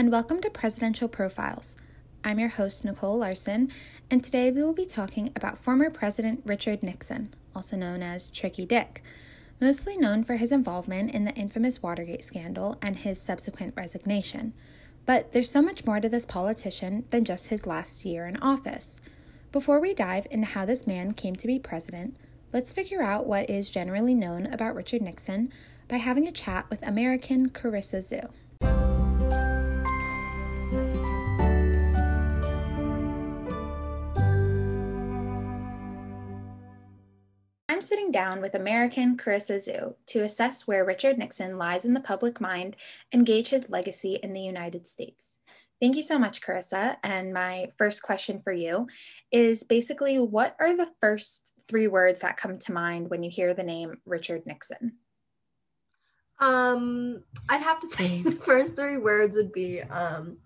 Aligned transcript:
and 0.00 0.10
welcome 0.10 0.40
to 0.40 0.48
Presidential 0.48 1.08
Profiles. 1.08 1.76
I'm 2.24 2.40
your 2.40 2.48
host, 2.48 2.86
Nicole 2.86 3.18
Larson, 3.18 3.70
and 4.10 4.24
today 4.24 4.50
we 4.50 4.62
will 4.62 4.72
be 4.72 4.86
talking 4.86 5.30
about 5.36 5.58
former 5.58 5.90
President 5.90 6.40
Richard 6.46 6.82
Nixon, 6.82 7.34
also 7.54 7.76
known 7.76 8.02
as 8.02 8.30
Tricky 8.30 8.64
Dick, 8.64 9.02
mostly 9.60 9.98
known 9.98 10.24
for 10.24 10.36
his 10.36 10.52
involvement 10.52 11.14
in 11.14 11.24
the 11.24 11.34
infamous 11.34 11.82
Watergate 11.82 12.24
scandal 12.24 12.78
and 12.80 12.96
his 12.96 13.20
subsequent 13.20 13.74
resignation. 13.76 14.54
But 15.04 15.32
there's 15.32 15.50
so 15.50 15.60
much 15.60 15.84
more 15.84 16.00
to 16.00 16.08
this 16.08 16.24
politician 16.24 17.04
than 17.10 17.26
just 17.26 17.48
his 17.48 17.66
last 17.66 18.02
year 18.06 18.26
in 18.26 18.38
office. 18.38 19.00
Before 19.52 19.80
we 19.80 19.92
dive 19.92 20.26
into 20.30 20.46
how 20.46 20.64
this 20.64 20.86
man 20.86 21.12
came 21.12 21.36
to 21.36 21.46
be 21.46 21.58
president, 21.58 22.16
let's 22.54 22.72
figure 22.72 23.02
out 23.02 23.26
what 23.26 23.50
is 23.50 23.68
generally 23.68 24.14
known 24.14 24.46
about 24.46 24.74
Richard 24.74 25.02
Nixon 25.02 25.52
by 25.88 25.98
having 25.98 26.26
a 26.26 26.32
chat 26.32 26.70
with 26.70 26.88
American 26.88 27.50
Carissa 27.50 27.98
Zhu. 27.98 28.30
I'm 37.80 37.86
sitting 37.86 38.12
down 38.12 38.42
with 38.42 38.56
American 38.56 39.16
Carissa 39.16 39.54
Zhu 39.56 39.94
to 40.08 40.20
assess 40.20 40.66
where 40.66 40.84
Richard 40.84 41.16
Nixon 41.16 41.56
lies 41.56 41.86
in 41.86 41.94
the 41.94 42.00
public 42.00 42.38
mind 42.38 42.76
and 43.10 43.24
gauge 43.24 43.48
his 43.48 43.70
legacy 43.70 44.20
in 44.22 44.34
the 44.34 44.40
United 44.42 44.86
States. 44.86 45.38
Thank 45.80 45.96
you 45.96 46.02
so 46.02 46.18
much, 46.18 46.42
Carissa. 46.42 46.98
And 47.02 47.32
my 47.32 47.72
first 47.78 48.02
question 48.02 48.42
for 48.44 48.52
you 48.52 48.86
is 49.32 49.62
basically 49.62 50.18
what 50.18 50.56
are 50.60 50.76
the 50.76 50.90
first 51.00 51.54
three 51.68 51.88
words 51.88 52.20
that 52.20 52.36
come 52.36 52.58
to 52.58 52.72
mind 52.72 53.08
when 53.08 53.22
you 53.22 53.30
hear 53.30 53.54
the 53.54 53.62
name 53.62 53.96
Richard 54.04 54.44
Nixon? 54.44 54.98
Um, 56.38 57.22
I'd 57.48 57.62
have 57.62 57.80
to 57.80 57.86
say 57.86 58.20
the 58.20 58.32
first 58.32 58.76
three 58.76 58.98
words 58.98 59.36
would 59.36 59.52
be 59.52 59.80
um, 59.80 60.36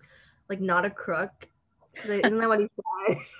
like 0.47 0.61
not 0.61 0.85
a 0.85 0.89
crook. 0.89 1.49
Isn't 2.01 2.37
that 2.37 2.47
what 2.47 2.61
he 2.61 2.69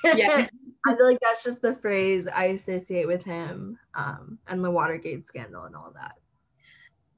said? 0.03 0.17
Yeah. 0.17 0.47
I 0.85 0.95
feel 0.95 1.05
like 1.05 1.19
that's 1.21 1.43
just 1.43 1.61
the 1.61 1.73
phrase 1.73 2.27
I 2.27 2.45
associate 2.45 3.07
with 3.07 3.23
him 3.23 3.79
um, 3.95 4.37
and 4.47 4.63
the 4.63 4.71
Watergate 4.71 5.27
scandal 5.27 5.63
and 5.63 5.75
all 5.75 5.91
that. 5.95 6.13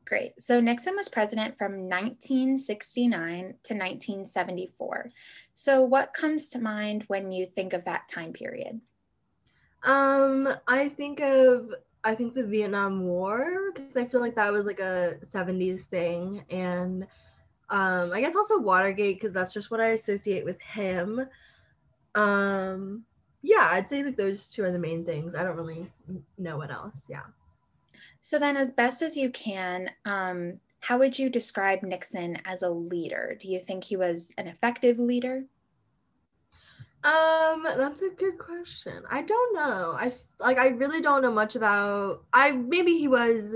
Great. 0.05 0.41
So 0.41 0.61
Nixon 0.61 0.95
was 0.95 1.09
president 1.09 1.57
from 1.57 1.89
1969 1.89 3.41
to 3.41 3.73
1974. 3.73 5.11
So 5.53 5.81
what 5.83 6.13
comes 6.13 6.47
to 6.49 6.59
mind 6.59 7.03
when 7.07 7.31
you 7.31 7.45
think 7.45 7.73
of 7.73 7.83
that 7.85 8.07
time 8.07 8.31
period? 8.31 8.79
Um, 9.83 10.47
I 10.67 10.87
think 10.87 11.19
of 11.19 11.73
I 12.03 12.15
think 12.15 12.35
the 12.35 12.45
Vietnam 12.45 13.03
War 13.03 13.71
because 13.73 13.97
I 13.97 14.05
feel 14.05 14.21
like 14.21 14.35
that 14.35 14.53
was 14.53 14.65
like 14.65 14.79
a 14.79 15.15
70s 15.25 15.83
thing 15.85 16.43
and 16.49 17.05
um 17.69 18.13
I 18.13 18.21
guess 18.21 18.35
also 18.35 18.59
Watergate 18.59 19.17
because 19.17 19.33
that's 19.33 19.53
just 19.53 19.71
what 19.71 19.81
I 19.81 19.87
associate 19.87 20.45
with 20.45 20.61
him. 20.61 21.27
Um 22.15 23.03
yeah, 23.47 23.69
I'd 23.71 23.87
say 23.87 24.03
like 24.03 24.17
those 24.17 24.49
two 24.49 24.65
are 24.65 24.71
the 24.71 24.79
main 24.79 25.05
things. 25.05 25.33
I 25.33 25.43
don't 25.43 25.55
really 25.55 25.89
know 26.37 26.57
what 26.57 26.69
else. 26.69 26.93
Yeah. 27.09 27.21
So 28.19 28.37
then, 28.37 28.57
as 28.57 28.73
best 28.73 29.01
as 29.01 29.15
you 29.15 29.29
can, 29.29 29.89
um, 30.03 30.59
how 30.81 30.99
would 30.99 31.17
you 31.17 31.29
describe 31.29 31.81
Nixon 31.81 32.39
as 32.43 32.61
a 32.61 32.69
leader? 32.69 33.37
Do 33.41 33.47
you 33.47 33.59
think 33.59 33.85
he 33.85 33.95
was 33.95 34.31
an 34.37 34.47
effective 34.47 34.99
leader? 34.99 35.45
Um, 37.05 37.63
that's 37.63 38.01
a 38.01 38.09
good 38.09 38.37
question. 38.37 39.03
I 39.09 39.21
don't 39.21 39.55
know. 39.55 39.95
I 39.97 40.11
like 40.41 40.57
I 40.57 40.69
really 40.69 40.99
don't 40.99 41.21
know 41.21 41.31
much 41.31 41.55
about 41.55 42.25
I 42.33 42.51
maybe 42.51 42.97
he 42.97 43.07
was 43.07 43.55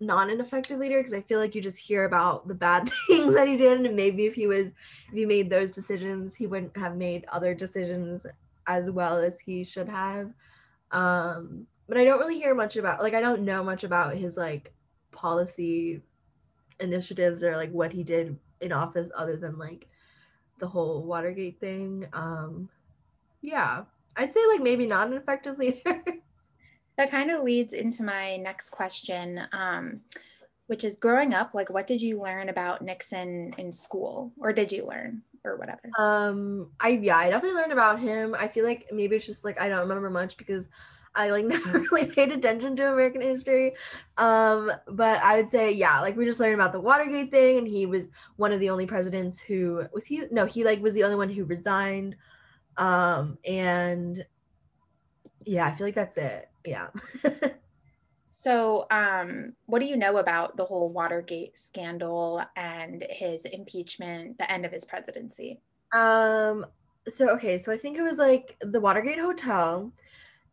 not 0.00 0.28
an 0.28 0.40
effective 0.40 0.78
leader 0.78 0.98
because 0.98 1.14
I 1.14 1.22
feel 1.22 1.38
like 1.38 1.54
you 1.54 1.62
just 1.62 1.78
hear 1.78 2.04
about 2.04 2.46
the 2.46 2.54
bad 2.54 2.90
things 3.06 3.34
that 3.36 3.48
he 3.48 3.56
did 3.56 3.80
and 3.80 3.96
maybe 3.96 4.26
if 4.26 4.34
he 4.34 4.46
was 4.46 4.66
if 4.66 5.14
he 5.14 5.24
made 5.24 5.48
those 5.48 5.70
decisions, 5.70 6.34
he 6.34 6.46
wouldn't 6.46 6.76
have 6.76 6.96
made 6.96 7.24
other 7.32 7.54
decisions 7.54 8.26
as 8.66 8.90
well 8.90 9.18
as 9.18 9.38
he 9.40 9.64
should 9.64 9.88
have. 9.88 10.32
Um, 10.90 11.66
but 11.88 11.98
I 11.98 12.04
don't 12.04 12.18
really 12.18 12.38
hear 12.38 12.54
much 12.54 12.76
about 12.76 13.02
like 13.02 13.14
I 13.14 13.20
don't 13.20 13.42
know 13.42 13.62
much 13.62 13.84
about 13.84 14.14
his 14.14 14.36
like 14.36 14.72
policy 15.10 16.02
initiatives 16.80 17.42
or 17.42 17.56
like 17.56 17.70
what 17.70 17.92
he 17.92 18.02
did 18.02 18.36
in 18.60 18.72
office 18.72 19.10
other 19.14 19.36
than 19.36 19.58
like 19.58 19.88
the 20.58 20.66
whole 20.66 21.04
Watergate 21.04 21.60
thing. 21.60 22.06
Um, 22.12 22.68
yeah, 23.42 23.84
I'd 24.16 24.32
say 24.32 24.40
like 24.48 24.62
maybe 24.62 24.86
not 24.86 25.08
an 25.08 25.14
effective 25.14 25.58
leader. 25.58 26.02
that 26.96 27.10
kind 27.10 27.30
of 27.30 27.42
leads 27.42 27.72
into 27.72 28.02
my 28.02 28.36
next 28.36 28.70
question, 28.70 29.42
um, 29.52 30.00
which 30.66 30.84
is 30.84 30.96
growing 30.96 31.34
up, 31.34 31.54
like 31.54 31.70
what 31.70 31.86
did 31.86 32.00
you 32.00 32.20
learn 32.20 32.48
about 32.48 32.82
Nixon 32.82 33.54
in 33.58 33.72
school, 33.72 34.32
or 34.38 34.52
did 34.52 34.72
you 34.72 34.86
learn? 34.86 35.22
Or 35.44 35.56
whatever? 35.56 35.80
Um, 35.98 36.70
I 36.80 37.00
yeah, 37.02 37.18
I 37.18 37.30
definitely 37.30 37.60
learned 37.60 37.72
about 37.72 38.00
him. 38.00 38.34
I 38.38 38.48
feel 38.48 38.64
like 38.64 38.86
maybe 38.92 39.16
it's 39.16 39.26
just 39.26 39.44
like 39.44 39.60
I 39.60 39.68
don't 39.68 39.80
remember 39.80 40.10
much 40.10 40.36
because 40.36 40.68
I 41.14 41.30
like 41.30 41.44
never 41.46 41.78
really 41.78 42.06
paid 42.06 42.32
attention 42.32 42.76
to 42.76 42.92
American 42.92 43.20
history. 43.20 43.74
Um, 44.16 44.70
but 44.88 45.22
I 45.22 45.36
would 45.36 45.50
say, 45.50 45.72
yeah, 45.72 46.00
like 46.00 46.16
we 46.16 46.24
just 46.24 46.40
learned 46.40 46.54
about 46.54 46.72
the 46.72 46.80
Watergate 46.80 47.30
thing, 47.30 47.58
and 47.58 47.68
he 47.68 47.86
was 47.86 48.08
one 48.36 48.52
of 48.52 48.60
the 48.60 48.70
only 48.70 48.86
presidents 48.86 49.38
who 49.38 49.84
was 49.92 50.06
he 50.06 50.24
no, 50.30 50.46
he 50.46 50.64
like 50.64 50.82
was 50.82 50.94
the 50.94 51.04
only 51.04 51.16
one 51.16 51.30
who 51.30 51.44
resigned. 51.44 52.16
Um, 52.76 53.38
and 53.44 54.24
yeah, 55.44 55.66
I 55.66 55.72
feel 55.72 55.86
like 55.86 55.94
that's 55.94 56.16
it. 56.16 56.48
Yeah. 56.64 56.88
So, 58.36 58.86
um, 58.90 59.52
what 59.66 59.78
do 59.78 59.84
you 59.84 59.96
know 59.96 60.16
about 60.16 60.56
the 60.56 60.64
whole 60.64 60.88
Watergate 60.88 61.56
scandal 61.56 62.42
and 62.56 63.06
his 63.08 63.44
impeachment, 63.44 64.38
the 64.38 64.50
end 64.50 64.66
of 64.66 64.72
his 64.72 64.84
presidency? 64.84 65.60
Um, 65.92 66.66
so 67.06 67.28
okay, 67.36 67.56
so 67.58 67.70
I 67.70 67.78
think 67.78 67.96
it 67.96 68.02
was 68.02 68.18
like 68.18 68.56
the 68.60 68.80
Watergate 68.80 69.20
Hotel, 69.20 69.92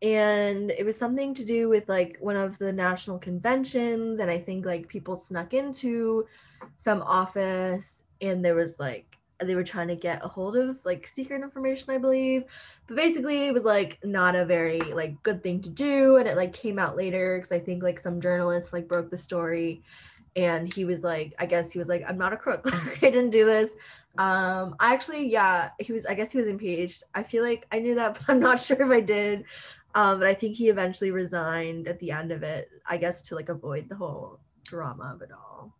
and 0.00 0.70
it 0.70 0.86
was 0.86 0.96
something 0.96 1.34
to 1.34 1.44
do 1.44 1.68
with 1.68 1.88
like 1.88 2.18
one 2.20 2.36
of 2.36 2.56
the 2.56 2.72
national 2.72 3.18
conventions, 3.18 4.20
and 4.20 4.30
I 4.30 4.38
think 4.38 4.64
like 4.64 4.86
people 4.86 5.16
snuck 5.16 5.52
into 5.52 6.28
some 6.76 7.02
office, 7.02 8.04
and 8.20 8.44
there 8.44 8.54
was 8.54 8.78
like 8.78 9.11
they 9.44 9.54
were 9.54 9.64
trying 9.64 9.88
to 9.88 9.96
get 9.96 10.24
a 10.24 10.28
hold 10.28 10.56
of 10.56 10.84
like 10.84 11.06
secret 11.06 11.42
information 11.42 11.90
i 11.90 11.98
believe. 11.98 12.44
But 12.86 12.96
basically 12.96 13.46
it 13.46 13.54
was 13.54 13.64
like 13.64 13.98
not 14.04 14.34
a 14.34 14.44
very 14.44 14.80
like 14.80 15.22
good 15.22 15.42
thing 15.42 15.60
to 15.62 15.68
do 15.68 16.16
and 16.16 16.28
it 16.28 16.36
like 16.36 16.52
came 16.52 16.78
out 16.78 16.96
later 16.96 17.36
because 17.36 17.52
i 17.52 17.58
think 17.58 17.82
like 17.82 17.98
some 17.98 18.20
journalists 18.20 18.72
like 18.72 18.88
broke 18.88 19.10
the 19.10 19.18
story 19.18 19.82
and 20.36 20.72
he 20.72 20.84
was 20.84 21.02
like 21.02 21.34
i 21.38 21.46
guess 21.46 21.72
he 21.72 21.78
was 21.78 21.88
like 21.88 22.04
i'm 22.08 22.18
not 22.18 22.32
a 22.32 22.36
crook 22.36 22.66
i 23.02 23.10
didn't 23.10 23.30
do 23.30 23.44
this. 23.44 23.70
Um 24.18 24.76
i 24.80 24.92
actually 24.92 25.28
yeah 25.28 25.70
he 25.78 25.92
was 25.92 26.06
i 26.06 26.14
guess 26.14 26.30
he 26.30 26.38
was 26.38 26.48
impeached. 26.48 27.04
I 27.14 27.22
feel 27.22 27.42
like 27.42 27.66
i 27.72 27.78
knew 27.78 27.94
that 27.94 28.14
but 28.14 28.24
i'm 28.28 28.40
not 28.40 28.60
sure 28.60 28.80
if 28.80 28.90
i 28.90 29.00
did. 29.00 29.44
Um 29.94 30.18
but 30.18 30.28
i 30.28 30.34
think 30.34 30.56
he 30.56 30.68
eventually 30.68 31.10
resigned 31.10 31.88
at 31.88 31.98
the 31.98 32.10
end 32.10 32.32
of 32.32 32.42
it 32.42 32.68
i 32.86 32.96
guess 32.96 33.22
to 33.22 33.34
like 33.34 33.48
avoid 33.48 33.88
the 33.88 33.96
whole 33.96 34.40
drama 34.64 35.12
of 35.14 35.22
it 35.22 35.30
all 35.32 35.72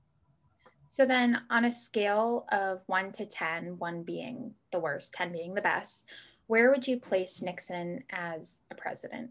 so 0.92 1.06
then, 1.06 1.40
on 1.48 1.64
a 1.64 1.72
scale 1.72 2.44
of 2.52 2.82
one 2.84 3.12
to 3.12 3.24
10, 3.24 3.78
one 3.78 4.02
being 4.02 4.52
the 4.72 4.78
worst, 4.78 5.14
10 5.14 5.32
being 5.32 5.54
the 5.54 5.62
best, 5.62 6.04
where 6.48 6.70
would 6.70 6.86
you 6.86 7.00
place 7.00 7.40
Nixon 7.40 8.04
as 8.10 8.60
a 8.70 8.74
president? 8.74 9.30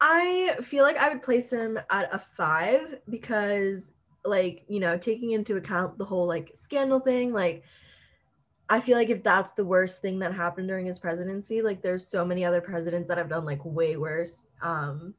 I 0.00 0.56
feel 0.62 0.82
like 0.82 0.96
I 0.96 1.10
would 1.10 1.20
place 1.20 1.52
him 1.52 1.78
at 1.90 2.08
a 2.10 2.18
five 2.18 3.00
because, 3.10 3.92
like, 4.24 4.64
you 4.66 4.80
know, 4.80 4.96
taking 4.96 5.32
into 5.32 5.56
account 5.58 5.98
the 5.98 6.06
whole 6.06 6.26
like 6.26 6.52
scandal 6.54 7.00
thing, 7.00 7.34
like, 7.34 7.62
I 8.70 8.80
feel 8.80 8.96
like 8.96 9.10
if 9.10 9.22
that's 9.22 9.52
the 9.52 9.66
worst 9.66 10.00
thing 10.00 10.20
that 10.20 10.32
happened 10.32 10.68
during 10.68 10.86
his 10.86 10.98
presidency, 10.98 11.60
like, 11.60 11.82
there's 11.82 12.06
so 12.06 12.24
many 12.24 12.46
other 12.46 12.62
presidents 12.62 13.08
that 13.08 13.18
have 13.18 13.28
done 13.28 13.44
like 13.44 13.62
way 13.62 13.98
worse. 13.98 14.46
Um, 14.62 15.12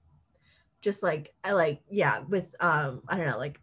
just 0.82 1.04
like 1.04 1.36
I 1.44 1.52
like, 1.52 1.84
yeah, 1.92 2.22
with 2.28 2.56
um, 2.60 3.04
I 3.08 3.18
don't 3.18 3.28
know, 3.28 3.38
like 3.38 3.62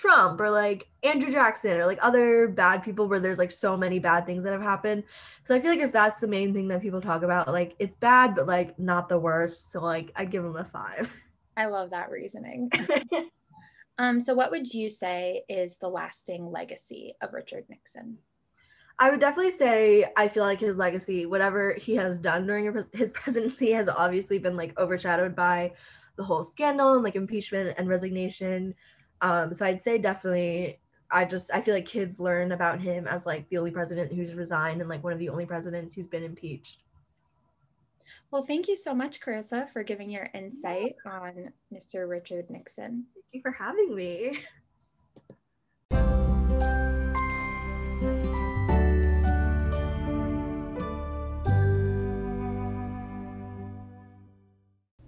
Trump 0.00 0.40
or 0.40 0.48
like 0.48 0.88
Andrew 1.02 1.30
Jackson 1.30 1.76
or 1.76 1.84
like 1.84 1.98
other 2.00 2.48
bad 2.48 2.82
people 2.82 3.06
where 3.06 3.20
there's 3.20 3.38
like 3.38 3.52
so 3.52 3.76
many 3.76 3.98
bad 3.98 4.24
things 4.24 4.42
that 4.44 4.52
have 4.52 4.62
happened. 4.62 5.04
So 5.44 5.54
I 5.54 5.60
feel 5.60 5.70
like 5.70 5.80
if 5.80 5.92
that's 5.92 6.20
the 6.20 6.26
main 6.26 6.54
thing 6.54 6.68
that 6.68 6.80
people 6.80 7.02
talk 7.02 7.22
about, 7.22 7.48
like 7.48 7.74
it's 7.78 7.96
bad, 7.96 8.34
but 8.34 8.46
like 8.46 8.78
not 8.78 9.10
the 9.10 9.18
worst. 9.18 9.70
So 9.70 9.82
like 9.82 10.10
I'd 10.16 10.30
give 10.30 10.42
him 10.42 10.56
a 10.56 10.64
five. 10.64 11.12
I 11.56 11.66
love 11.66 11.90
that 11.90 12.10
reasoning. 12.10 12.70
um, 13.98 14.22
so 14.22 14.32
what 14.32 14.50
would 14.50 14.72
you 14.72 14.88
say 14.88 15.42
is 15.50 15.76
the 15.76 15.88
lasting 15.88 16.50
legacy 16.50 17.14
of 17.20 17.34
Richard 17.34 17.66
Nixon? 17.68 18.16
I 18.98 19.10
would 19.10 19.20
definitely 19.20 19.52
say 19.52 20.06
I 20.16 20.28
feel 20.28 20.44
like 20.44 20.60
his 20.60 20.78
legacy, 20.78 21.26
whatever 21.26 21.74
he 21.74 21.94
has 21.96 22.18
done 22.18 22.46
during 22.46 22.72
his 22.94 23.12
presidency, 23.12 23.72
has 23.72 23.88
obviously 23.88 24.38
been 24.38 24.56
like 24.56 24.78
overshadowed 24.78 25.36
by 25.36 25.72
the 26.16 26.24
whole 26.24 26.42
scandal 26.42 26.94
and 26.94 27.04
like 27.04 27.16
impeachment 27.16 27.74
and 27.76 27.86
resignation. 27.86 28.74
Um, 29.20 29.52
so 29.52 29.66
I'd 29.66 29.82
say 29.82 29.98
definitely 29.98 30.80
I 31.10 31.24
just 31.24 31.50
I 31.52 31.60
feel 31.60 31.74
like 31.74 31.86
kids 31.86 32.20
learn 32.20 32.52
about 32.52 32.80
him 32.80 33.06
as 33.06 33.26
like 33.26 33.48
the 33.48 33.58
only 33.58 33.70
president 33.70 34.12
who's 34.12 34.34
resigned 34.34 34.80
and 34.80 34.88
like 34.88 35.02
one 35.02 35.12
of 35.12 35.18
the 35.18 35.28
only 35.28 35.46
presidents 35.46 35.94
who's 35.94 36.06
been 36.06 36.22
impeached. 36.22 36.78
Well, 38.30 38.44
thank 38.44 38.68
you 38.68 38.76
so 38.76 38.94
much, 38.94 39.20
Carissa, 39.20 39.68
for 39.72 39.82
giving 39.82 40.08
your 40.08 40.30
insight 40.34 40.94
on 41.04 41.52
Mr. 41.74 42.08
Richard 42.08 42.48
Nixon. 42.48 43.06
Thank 43.14 43.24
you 43.32 43.40
for 43.42 43.50
having 43.50 43.94
me. 43.94 44.38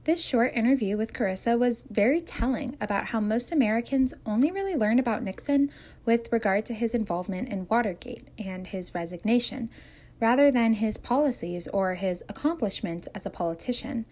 This 0.05 0.21
short 0.21 0.53
interview 0.57 0.97
with 0.97 1.13
Carissa 1.13 1.57
was 1.57 1.85
very 1.89 2.21
telling 2.21 2.77
about 2.81 3.07
how 3.07 3.21
most 3.21 3.53
Americans 3.53 4.13
only 4.27 4.51
really 4.51 4.75
learn 4.75 4.99
about 4.99 5.23
Nixon 5.23 5.71
with 6.05 6.33
regard 6.33 6.67
to 6.67 6.75
his 6.75 6.93
involvement 6.93 7.49
in 7.51 7.69
Watergate 7.69 8.27
and 8.37 8.67
his 8.67 8.97
resignation, 8.97 9.71
rather 10.19 10.51
than 10.51 10.73
his 10.73 10.97
policies 10.97 11.69
or 11.69 11.95
his 11.95 12.25
accomplishments 12.29 13.07
as 13.15 13.27
a 13.27 13.31
politician. 13.31 14.05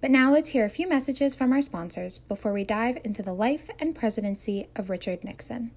But 0.00 0.10
now 0.10 0.32
let's 0.32 0.48
hear 0.48 0.64
a 0.64 0.70
few 0.70 0.88
messages 0.88 1.36
from 1.36 1.52
our 1.52 1.60
sponsors 1.60 2.16
before 2.16 2.54
we 2.54 2.64
dive 2.64 2.96
into 3.04 3.22
the 3.22 3.34
life 3.34 3.68
and 3.78 3.94
presidency 3.94 4.70
of 4.74 4.88
Richard 4.88 5.22
Nixon. 5.22 5.70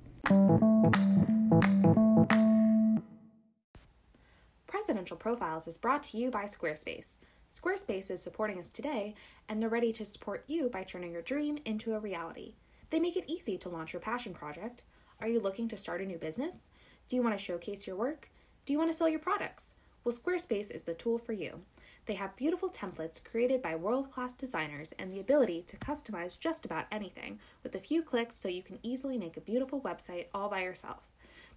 Presidential 4.67 5.17
Profiles 5.17 5.67
is 5.67 5.77
brought 5.77 6.03
to 6.03 6.17
you 6.17 6.31
by 6.31 6.45
Squarespace. 6.45 7.17
Squarespace 7.53 8.09
is 8.09 8.19
supporting 8.19 8.57
us 8.57 8.67
today, 8.67 9.13
and 9.47 9.61
they're 9.61 9.69
ready 9.69 9.93
to 9.93 10.03
support 10.03 10.43
you 10.47 10.69
by 10.69 10.81
turning 10.81 11.11
your 11.11 11.21
dream 11.21 11.59
into 11.65 11.93
a 11.93 11.99
reality. 11.99 12.55
They 12.89 12.99
make 12.99 13.15
it 13.15 13.25
easy 13.27 13.59
to 13.59 13.69
launch 13.69 13.93
your 13.93 13.99
passion 13.99 14.33
project. 14.33 14.81
Are 15.21 15.27
you 15.27 15.39
looking 15.39 15.67
to 15.67 15.77
start 15.77 16.01
a 16.01 16.05
new 16.05 16.17
business? 16.17 16.69
Do 17.07 17.15
you 17.15 17.21
want 17.21 17.37
to 17.37 17.43
showcase 17.43 17.85
your 17.85 17.95
work? 17.95 18.31
Do 18.65 18.73
you 18.73 18.79
want 18.79 18.89
to 18.89 18.97
sell 18.97 19.07
your 19.07 19.19
products? 19.19 19.75
Well, 20.03 20.15
Squarespace 20.15 20.71
is 20.71 20.81
the 20.81 20.95
tool 20.95 21.19
for 21.19 21.33
you. 21.33 21.61
They 22.07 22.15
have 22.15 22.35
beautiful 22.35 22.69
templates 22.69 23.23
created 23.23 23.61
by 23.61 23.75
world 23.75 24.09
class 24.09 24.33
designers 24.33 24.91
and 24.97 25.11
the 25.11 25.19
ability 25.19 25.61
to 25.67 25.77
customize 25.77 26.39
just 26.39 26.65
about 26.65 26.87
anything 26.91 27.39
with 27.61 27.75
a 27.75 27.79
few 27.79 28.01
clicks 28.01 28.35
so 28.35 28.49
you 28.49 28.63
can 28.63 28.79
easily 28.81 29.19
make 29.19 29.37
a 29.37 29.41
beautiful 29.41 29.79
website 29.79 30.25
all 30.33 30.49
by 30.49 30.63
yourself. 30.63 31.12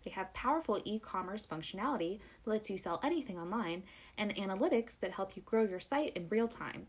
They 0.07 0.13
have 0.13 0.33
powerful 0.35 0.81
e 0.85 1.01
commerce 1.01 1.49
functionality 1.49 2.21
that 2.45 2.51
lets 2.51 2.71
you 2.71 2.79
sell 2.79 3.01
anything 3.03 3.41
online 3.41 3.83
and 4.17 4.33
analytics 4.37 4.97
that 5.01 5.11
help 5.11 5.35
you 5.35 5.43
grow 5.43 5.65
your 5.65 5.81
site 5.81 6.17
in 6.17 6.29
real 6.29 6.47
time. 6.47 6.87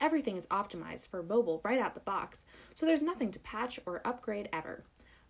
Everything 0.00 0.36
is 0.36 0.48
optimized 0.48 1.06
for 1.06 1.22
mobile 1.22 1.60
right 1.62 1.78
out 1.78 1.94
the 1.94 2.00
box, 2.00 2.44
so 2.74 2.84
there's 2.84 3.04
nothing 3.04 3.30
to 3.30 3.38
patch 3.38 3.78
or 3.86 4.02
upgrade 4.04 4.48
ever. 4.52 4.82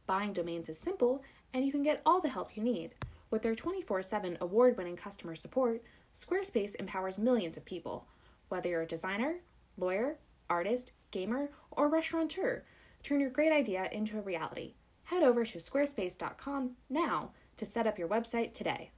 Buying 0.06 0.33
domains 0.33 0.71
is 0.71 0.79
simple, 0.79 1.23
and 1.53 1.62
you 1.62 1.71
can 1.71 1.83
get 1.83 2.00
all 2.06 2.23
the 2.23 2.31
help 2.31 2.56
you 2.56 2.62
need. 2.62 2.94
With 3.31 3.43
their 3.43 3.55
24 3.55 4.03
7 4.03 4.38
award 4.41 4.79
winning 4.79 4.97
customer 4.97 5.37
support, 5.37 5.83
Squarespace 6.15 6.75
empowers 6.77 7.19
millions 7.19 7.59
of 7.59 7.67
people. 7.67 8.09
Whether 8.49 8.71
you're 8.71 8.81
a 8.81 8.87
designer, 8.87 9.41
lawyer, 9.77 10.17
artist, 10.49 10.93
gamer, 11.11 11.50
or 11.71 11.91
restaurateur, 11.91 12.65
turn 13.03 13.21
your 13.21 13.29
great 13.29 13.53
idea 13.53 13.91
into 13.93 14.17
a 14.17 14.23
reality 14.23 14.73
head 15.06 15.23
over 15.23 15.44
to 15.44 15.58
squarespace.com 15.58 16.73
now 16.88 17.31
to 17.56 17.64
set 17.67 17.87
up 17.87 17.99
your 17.99 18.08
website 18.08 18.53
today. 18.53 18.91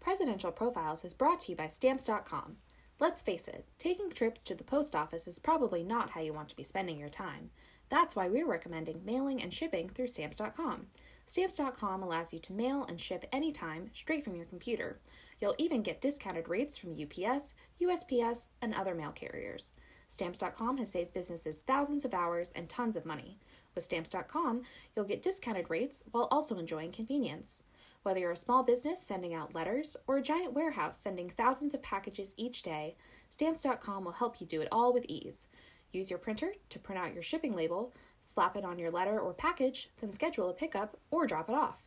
Presidential 0.00 0.50
Profiles 0.50 1.04
is 1.04 1.14
brought 1.14 1.40
to 1.40 1.52
you 1.52 1.56
by 1.56 1.68
Stamps.com. 1.68 2.56
Let's 2.98 3.22
face 3.22 3.48
it, 3.48 3.66
taking 3.78 4.10
trips 4.10 4.42
to 4.44 4.54
the 4.54 4.64
post 4.64 4.94
office 4.96 5.26
is 5.26 5.38
probably 5.38 5.82
not 5.82 6.10
how 6.10 6.20
you 6.20 6.32
want 6.32 6.48
to 6.50 6.56
be 6.56 6.64
spending 6.64 6.98
your 6.98 7.08
time. 7.08 7.50
That's 7.90 8.16
why 8.16 8.28
we're 8.28 8.48
recommending 8.48 9.04
mailing 9.04 9.42
and 9.42 9.52
shipping 9.52 9.88
through 9.88 10.06
Stamps.com. 10.06 10.86
Stamps.com 11.26 12.02
allows 12.02 12.32
you 12.32 12.38
to 12.40 12.52
mail 12.52 12.84
and 12.88 13.00
ship 13.00 13.26
anytime 13.32 13.90
straight 13.94 14.24
from 14.24 14.34
your 14.34 14.46
computer. 14.46 14.98
You'll 15.40 15.54
even 15.58 15.82
get 15.82 16.00
discounted 16.00 16.48
rates 16.48 16.76
from 16.76 16.92
UPS, 16.92 17.54
USPS, 17.80 18.46
and 18.60 18.74
other 18.74 18.94
mail 18.94 19.12
carriers. 19.12 19.72
Stamps.com 20.08 20.78
has 20.78 20.90
saved 20.90 21.14
businesses 21.14 21.60
thousands 21.60 22.04
of 22.04 22.14
hours 22.14 22.50
and 22.54 22.68
tons 22.68 22.96
of 22.96 23.06
money. 23.06 23.38
With 23.74 23.84
Stamps.com, 23.84 24.62
you'll 24.94 25.04
get 25.04 25.22
discounted 25.22 25.70
rates 25.70 26.04
while 26.10 26.28
also 26.30 26.58
enjoying 26.58 26.92
convenience. 26.92 27.62
Whether 28.02 28.20
you're 28.20 28.30
a 28.30 28.36
small 28.36 28.62
business 28.62 29.02
sending 29.02 29.34
out 29.34 29.54
letters 29.54 29.96
or 30.06 30.16
a 30.16 30.22
giant 30.22 30.54
warehouse 30.54 30.98
sending 30.98 31.28
thousands 31.28 31.74
of 31.74 31.82
packages 31.82 32.34
each 32.36 32.62
day, 32.62 32.96
Stamps.com 33.28 34.04
will 34.04 34.12
help 34.12 34.40
you 34.40 34.46
do 34.46 34.62
it 34.62 34.68
all 34.72 34.92
with 34.92 35.04
ease. 35.06 35.48
Use 35.92 36.08
your 36.08 36.18
printer 36.18 36.52
to 36.70 36.78
print 36.78 37.00
out 37.00 37.12
your 37.12 37.22
shipping 37.22 37.54
label, 37.54 37.92
slap 38.22 38.56
it 38.56 38.64
on 38.64 38.78
your 38.78 38.90
letter 38.90 39.20
or 39.20 39.34
package, 39.34 39.90
then 40.00 40.12
schedule 40.12 40.48
a 40.48 40.54
pickup 40.54 40.96
or 41.10 41.26
drop 41.26 41.48
it 41.48 41.54
off. 41.54 41.82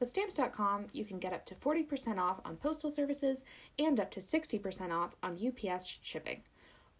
With 0.00 0.08
Stamps.com, 0.08 0.86
you 0.92 1.04
can 1.04 1.18
get 1.18 1.32
up 1.32 1.46
to 1.46 1.54
40% 1.54 2.18
off 2.18 2.40
on 2.44 2.56
postal 2.56 2.90
services 2.90 3.44
and 3.78 3.98
up 4.00 4.10
to 4.10 4.20
60% 4.20 4.90
off 4.90 5.14
on 5.22 5.38
UPS 5.38 5.98
shipping. 6.02 6.42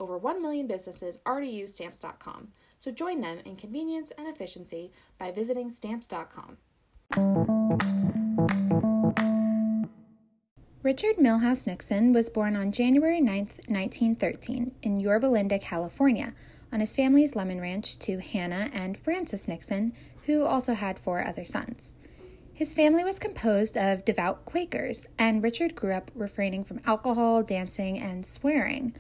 Over 0.00 0.16
1 0.16 0.40
million 0.40 0.66
businesses 0.66 1.19
already 1.26 1.48
use 1.48 1.75
Stamps.com, 1.75 2.48
so 2.84 2.90
join 2.90 3.22
them 3.22 3.38
in 3.46 3.56
convenience 3.56 4.12
and 4.19 4.28
efficiency 4.28 4.92
by 5.19 5.31
visiting 5.31 5.70
Stamps.com. 5.70 6.58
Richard 10.82 11.16
Milhous 11.16 11.66
Nixon 11.66 12.12
was 12.12 12.28
born 12.28 12.54
on 12.54 12.72
January 12.72 13.22
9, 13.22 13.38
1913, 13.69 14.72
in 14.82 15.00
Yorba 15.00 15.25
Linda, 15.25 15.58
California, 15.58 16.34
on 16.70 16.81
his 16.81 16.92
family's 16.92 17.34
lemon 17.34 17.58
ranch 17.58 17.98
to 18.00 18.19
Hannah 18.19 18.69
and 18.75 18.98
Francis 18.98 19.48
Nixon, 19.48 19.94
who 20.26 20.44
also 20.44 20.75
had 20.75 20.98
four 20.98 21.26
other 21.26 21.46
sons. 21.46 21.94
His 22.52 22.75
family 22.75 23.02
was 23.02 23.19
composed 23.19 23.78
of 23.78 24.04
devout 24.04 24.44
Quakers, 24.44 25.06
and 25.19 25.42
Richard 25.42 25.75
grew 25.75 25.94
up 25.94 26.10
refraining 26.14 26.64
from 26.64 26.82
alcohol, 26.84 27.42
dancing, 27.42 27.98
and 27.98 28.26
swearing. 28.26 28.94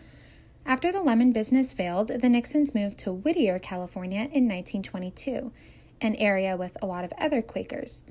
After 0.66 0.90
the 0.90 1.02
lemon 1.02 1.30
business 1.30 1.74
failed, 1.74 2.08
the 2.08 2.28
Nixons 2.30 2.74
moved 2.74 2.96
to 3.00 3.12
Whittier, 3.12 3.58
California 3.58 4.20
in 4.20 4.48
1922, 4.48 5.52
an 6.00 6.14
area 6.14 6.56
with 6.56 6.78
a 6.80 6.86
lot 6.86 7.04
of 7.04 7.12
other 7.18 7.42
Quakers. 7.42 8.02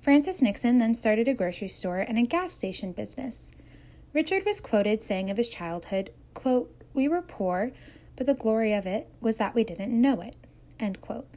Francis 0.00 0.42
Nixon 0.42 0.78
then 0.78 0.96
started 0.96 1.28
a 1.28 1.34
grocery 1.34 1.68
store 1.68 2.00
and 2.00 2.18
a 2.18 2.22
gas 2.22 2.52
station 2.52 2.90
business. 2.90 3.52
Richard 4.12 4.44
was 4.44 4.60
quoted 4.60 5.00
saying 5.00 5.30
of 5.30 5.36
his 5.36 5.48
childhood, 5.48 6.10
quote, 6.34 6.74
We 6.92 7.06
were 7.06 7.22
poor, 7.22 7.70
but 8.16 8.26
the 8.26 8.34
glory 8.34 8.72
of 8.72 8.84
it 8.84 9.08
was 9.20 9.36
that 9.36 9.54
we 9.54 9.62
didn't 9.62 9.92
know 9.92 10.20
it. 10.20 10.34
End 10.80 11.00
quote. 11.00 11.28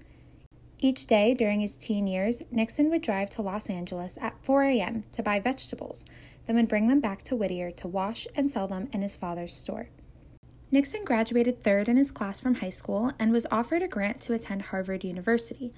Each 0.80 1.06
day 1.06 1.36
during 1.36 1.62
his 1.62 1.78
teen 1.78 2.08
years, 2.08 2.42
Nixon 2.50 2.90
would 2.90 3.04
drive 3.04 3.30
to 3.32 3.44
Los 3.44 3.70
Angeles 3.70 4.18
at 4.20 4.44
4 4.44 4.64
a.m. 4.64 5.04
to 5.12 5.22
buy 5.22 5.40
vegetables, 5.40 6.06
then 6.48 6.56
would 6.56 6.68
bring 6.68 6.88
them 6.88 7.00
back 7.00 7.22
to 7.24 7.36
Whittier 7.36 7.70
to 7.70 7.88
wash 7.88 8.28
and 8.36 8.50
sell 8.50 8.68
them 8.68 8.90
in 8.92 9.04
his 9.04 9.16
father's 9.16 9.54
store. 9.54 9.90
Nixon 10.76 11.06
graduated 11.06 11.64
third 11.64 11.88
in 11.88 11.96
his 11.96 12.12
class 12.12 12.42
from 12.42 12.56
high 12.56 12.70
school 12.70 13.14
and 13.18 13.32
was 13.32 13.48
offered 13.50 13.82
a 13.82 13.88
grant 13.88 14.20
to 14.20 14.34
attend 14.34 14.62
Harvard 14.62 15.06
University, 15.06 15.72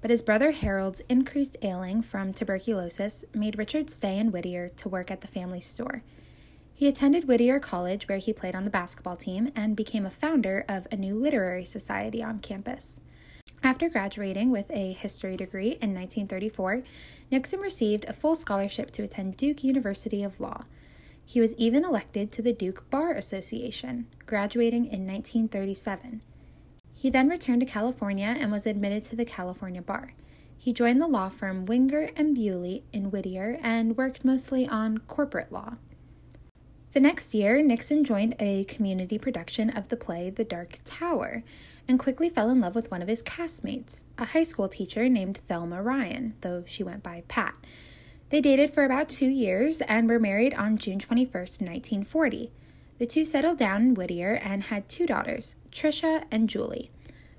but 0.00 0.12
his 0.12 0.22
brother 0.22 0.52
Harold's 0.52 1.00
increased 1.08 1.56
ailing 1.62 2.02
from 2.02 2.32
tuberculosis 2.32 3.24
made 3.34 3.58
Richard 3.58 3.90
stay 3.90 4.16
in 4.16 4.30
Whittier 4.30 4.68
to 4.76 4.88
work 4.88 5.10
at 5.10 5.22
the 5.22 5.26
family 5.26 5.60
store. 5.60 6.04
He 6.72 6.86
attended 6.86 7.26
Whittier 7.26 7.58
College, 7.58 8.06
where 8.06 8.18
he 8.18 8.32
played 8.32 8.54
on 8.54 8.62
the 8.62 8.70
basketball 8.70 9.16
team 9.16 9.50
and 9.56 9.74
became 9.74 10.06
a 10.06 10.10
founder 10.10 10.64
of 10.68 10.86
a 10.92 10.96
new 10.96 11.16
literary 11.16 11.64
society 11.64 12.22
on 12.22 12.38
campus. 12.38 13.00
After 13.64 13.88
graduating 13.88 14.52
with 14.52 14.70
a 14.70 14.92
history 14.92 15.36
degree 15.36 15.78
in 15.82 15.92
1934, 15.92 16.84
Nixon 17.28 17.58
received 17.58 18.04
a 18.04 18.12
full 18.12 18.36
scholarship 18.36 18.92
to 18.92 19.02
attend 19.02 19.36
Duke 19.36 19.64
University 19.64 20.22
of 20.22 20.38
Law. 20.38 20.62
He 21.24 21.40
was 21.40 21.54
even 21.54 21.84
elected 21.84 22.30
to 22.32 22.42
the 22.42 22.52
Duke 22.52 22.88
Bar 22.90 23.12
Association, 23.12 24.06
graduating 24.26 24.84
in 24.84 25.06
1937. 25.06 26.20
He 26.92 27.10
then 27.10 27.28
returned 27.28 27.60
to 27.60 27.66
California 27.66 28.36
and 28.38 28.52
was 28.52 28.66
admitted 28.66 29.04
to 29.04 29.16
the 29.16 29.24
California 29.24 29.82
Bar. 29.82 30.14
He 30.56 30.72
joined 30.72 31.00
the 31.00 31.08
law 31.08 31.28
firm 31.28 31.66
Wingert 31.66 32.12
and 32.16 32.34
Bewley 32.34 32.84
in 32.92 33.10
Whittier 33.10 33.58
and 33.62 33.96
worked 33.96 34.24
mostly 34.24 34.66
on 34.66 34.98
corporate 34.98 35.52
law. 35.52 35.74
The 36.92 37.00
next 37.00 37.34
year, 37.34 37.60
Nixon 37.60 38.04
joined 38.04 38.36
a 38.38 38.64
community 38.64 39.18
production 39.18 39.68
of 39.68 39.88
the 39.88 39.96
play 39.96 40.30
The 40.30 40.44
Dark 40.44 40.78
Tower 40.84 41.42
and 41.88 41.98
quickly 41.98 42.28
fell 42.28 42.50
in 42.50 42.60
love 42.60 42.76
with 42.76 42.90
one 42.90 43.02
of 43.02 43.08
his 43.08 43.22
castmates, 43.22 44.04
a 44.16 44.26
high 44.26 44.44
school 44.44 44.68
teacher 44.68 45.08
named 45.08 45.38
Thelma 45.48 45.82
Ryan, 45.82 46.34
though 46.42 46.62
she 46.66 46.84
went 46.84 47.02
by 47.02 47.24
Pat. 47.26 47.56
They 48.30 48.40
dated 48.40 48.70
for 48.70 48.84
about 48.84 49.08
two 49.08 49.28
years 49.28 49.80
and 49.82 50.08
were 50.08 50.18
married 50.18 50.54
on 50.54 50.78
June 50.78 50.98
21, 50.98 51.30
1940. 51.32 52.50
The 52.98 53.06
two 53.06 53.24
settled 53.24 53.58
down 53.58 53.82
in 53.82 53.94
Whittier 53.94 54.34
and 54.42 54.64
had 54.64 54.88
two 54.88 55.06
daughters, 55.06 55.56
Tricia 55.70 56.24
and 56.30 56.48
Julie. 56.48 56.90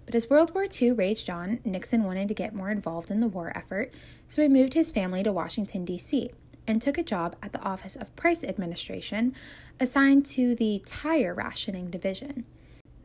But 0.05 0.15
as 0.15 0.29
World 0.29 0.53
War 0.53 0.67
II 0.69 0.91
raged 0.91 1.29
on, 1.29 1.59
Nixon 1.65 2.03
wanted 2.03 2.27
to 2.27 2.33
get 2.33 2.53
more 2.53 2.69
involved 2.69 3.09
in 3.09 3.19
the 3.19 3.27
war 3.27 3.51
effort, 3.55 3.91
so 4.27 4.41
he 4.41 4.47
moved 4.47 4.75
his 4.75 4.91
family 4.91 5.23
to 5.23 5.31
Washington, 5.31 5.85
D.C., 5.85 6.29
and 6.67 6.81
took 6.81 6.97
a 6.97 7.03
job 7.03 7.35
at 7.41 7.53
the 7.53 7.61
Office 7.61 7.95
of 7.95 8.15
Price 8.15 8.43
Administration, 8.43 9.33
assigned 9.79 10.25
to 10.27 10.55
the 10.55 10.81
Tire 10.85 11.33
Rationing 11.33 11.89
Division. 11.89 12.45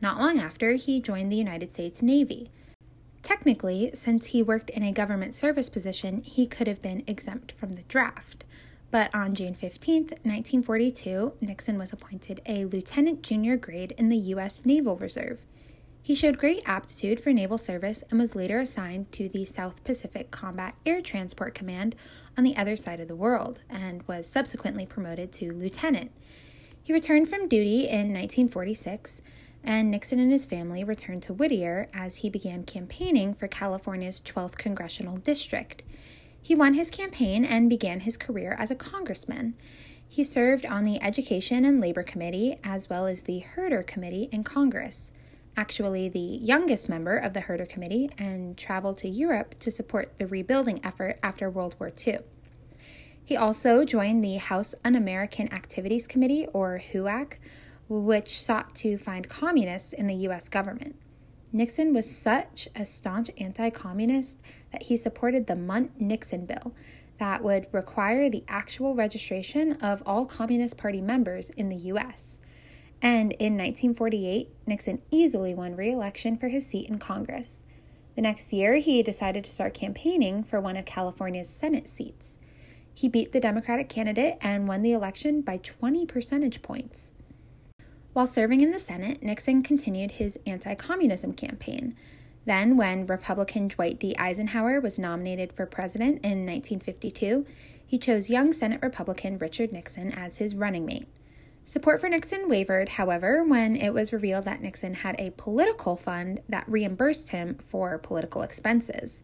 Not 0.01 0.19
long 0.19 0.39
after, 0.39 0.73
he 0.73 0.99
joined 0.99 1.31
the 1.31 1.37
United 1.37 1.71
States 1.71 2.01
Navy. 2.01 2.51
Technically, 3.21 3.91
since 3.93 4.27
he 4.27 4.41
worked 4.41 4.69
in 4.71 4.83
a 4.83 4.91
government 4.91 5.35
service 5.35 5.69
position, 5.69 6.23
he 6.23 6.47
could 6.47 6.67
have 6.67 6.81
been 6.81 7.03
exempt 7.05 7.51
from 7.51 7.73
the 7.73 7.83
draft. 7.83 8.45
But 8.89 9.13
on 9.15 9.35
June 9.35 9.53
15, 9.53 10.01
1942, 10.01 11.33
Nixon 11.39 11.77
was 11.77 11.93
appointed 11.93 12.41
a 12.45 12.65
lieutenant 12.65 13.23
junior 13.23 13.55
grade 13.55 13.93
in 13.97 14.09
the 14.09 14.17
U.S. 14.17 14.61
Naval 14.65 14.97
Reserve. 14.97 15.39
He 16.03 16.15
showed 16.15 16.39
great 16.39 16.63
aptitude 16.65 17.19
for 17.19 17.31
naval 17.31 17.59
service 17.59 18.03
and 18.09 18.19
was 18.19 18.35
later 18.35 18.59
assigned 18.59 19.11
to 19.13 19.29
the 19.29 19.45
South 19.45 19.83
Pacific 19.83 20.31
Combat 20.31 20.73
Air 20.85 20.99
Transport 20.99 21.53
Command 21.53 21.95
on 22.37 22.43
the 22.43 22.57
other 22.57 22.75
side 22.75 22.99
of 22.99 23.07
the 23.07 23.15
world 23.15 23.61
and 23.69 24.01
was 24.07 24.27
subsequently 24.27 24.85
promoted 24.85 25.31
to 25.33 25.53
lieutenant. 25.53 26.11
He 26.83 26.91
returned 26.91 27.29
from 27.29 27.47
duty 27.47 27.87
in 27.87 28.11
1946, 28.11 29.21
and 29.63 29.91
Nixon 29.91 30.19
and 30.19 30.31
his 30.31 30.45
family 30.45 30.83
returned 30.83 31.23
to 31.23 31.33
Whittier 31.33 31.87
as 31.93 32.17
he 32.17 32.29
began 32.29 32.63
campaigning 32.63 33.33
for 33.33 33.47
California's 33.47 34.21
12th 34.21 34.57
congressional 34.57 35.17
district. 35.17 35.83
He 36.41 36.55
won 36.55 36.73
his 36.73 36.89
campaign 36.89 37.45
and 37.45 37.69
began 37.69 38.01
his 38.01 38.17
career 38.17 38.55
as 38.57 38.71
a 38.71 38.75
congressman. 38.75 39.53
He 40.07 40.23
served 40.23 40.65
on 40.65 40.83
the 40.83 41.01
Education 41.01 41.63
and 41.63 41.79
Labor 41.79 42.03
Committee 42.03 42.57
as 42.63 42.89
well 42.89 43.07
as 43.07 43.21
the 43.21 43.39
Herter 43.39 43.83
Committee 43.83 44.27
in 44.31 44.43
Congress, 44.43 45.11
actually 45.55 46.09
the 46.09 46.19
youngest 46.19 46.89
member 46.89 47.15
of 47.15 47.33
the 47.33 47.41
Herter 47.41 47.65
Committee, 47.65 48.09
and 48.17 48.57
traveled 48.57 48.97
to 48.97 49.07
Europe 49.07 49.55
to 49.59 49.71
support 49.71 50.17
the 50.17 50.27
rebuilding 50.27 50.83
effort 50.83 51.19
after 51.23 51.49
World 51.49 51.75
War 51.79 51.91
II. 52.05 52.19
He 53.23 53.37
also 53.37 53.85
joined 53.85 54.23
the 54.23 54.35
House 54.35 54.75
Un 54.83 54.95
American 54.95 55.53
Activities 55.53 56.07
Committee, 56.07 56.47
or 56.51 56.81
HUAC, 56.91 57.35
which 57.99 58.41
sought 58.41 58.73
to 58.73 58.97
find 58.97 59.27
communists 59.27 59.91
in 59.91 60.07
the 60.07 60.15
U.S. 60.15 60.47
government. 60.47 60.95
Nixon 61.51 61.93
was 61.93 62.09
such 62.09 62.69
a 62.73 62.85
staunch 62.85 63.29
anti 63.37 63.69
communist 63.69 64.39
that 64.71 64.83
he 64.83 64.95
supported 64.95 65.45
the 65.45 65.57
Mundt 65.57 65.99
Nixon 65.99 66.45
bill 66.45 66.73
that 67.17 67.43
would 67.43 67.67
require 67.73 68.29
the 68.29 68.45
actual 68.47 68.95
registration 68.95 69.73
of 69.73 70.01
all 70.05 70.25
Communist 70.25 70.77
Party 70.77 71.01
members 71.01 71.49
in 71.49 71.67
the 71.67 71.75
U.S. 71.75 72.39
And 73.01 73.33
in 73.33 73.57
1948, 73.57 74.49
Nixon 74.65 75.01
easily 75.11 75.53
won 75.53 75.75
re 75.75 75.91
election 75.91 76.37
for 76.37 76.47
his 76.47 76.65
seat 76.65 76.87
in 76.87 76.97
Congress. 76.97 77.63
The 78.15 78.21
next 78.21 78.53
year, 78.53 78.75
he 78.75 79.03
decided 79.03 79.43
to 79.43 79.51
start 79.51 79.73
campaigning 79.73 80.43
for 80.43 80.61
one 80.61 80.77
of 80.77 80.85
California's 80.85 81.49
Senate 81.49 81.89
seats. 81.89 82.37
He 82.93 83.09
beat 83.09 83.33
the 83.33 83.39
Democratic 83.41 83.89
candidate 83.89 84.37
and 84.39 84.67
won 84.67 84.81
the 84.81 84.93
election 84.93 85.41
by 85.41 85.57
20 85.57 86.05
percentage 86.05 86.61
points. 86.61 87.11
While 88.13 88.27
serving 88.27 88.59
in 88.59 88.71
the 88.71 88.79
Senate, 88.79 89.23
Nixon 89.23 89.61
continued 89.61 90.11
his 90.11 90.37
anti 90.45 90.75
communism 90.75 91.33
campaign. 91.33 91.95
Then, 92.45 92.75
when 92.75 93.05
Republican 93.05 93.69
Dwight 93.69 93.99
D. 93.99 94.15
Eisenhower 94.17 94.81
was 94.81 94.99
nominated 94.99 95.53
for 95.53 95.65
president 95.65 96.15
in 96.23 96.45
1952, 96.45 97.45
he 97.85 97.97
chose 97.97 98.29
young 98.29 98.51
Senate 98.51 98.81
Republican 98.81 99.37
Richard 99.37 99.71
Nixon 99.71 100.11
as 100.11 100.39
his 100.39 100.55
running 100.55 100.85
mate. 100.85 101.07
Support 101.63 102.01
for 102.01 102.09
Nixon 102.09 102.49
wavered, 102.49 102.89
however, 102.89 103.43
when 103.43 103.75
it 103.75 103.93
was 103.93 104.11
revealed 104.11 104.45
that 104.45 104.61
Nixon 104.61 104.95
had 104.95 105.15
a 105.19 105.31
political 105.31 105.95
fund 105.95 106.41
that 106.49 106.67
reimbursed 106.67 107.29
him 107.29 107.59
for 107.65 107.97
political 107.97 108.41
expenses. 108.41 109.21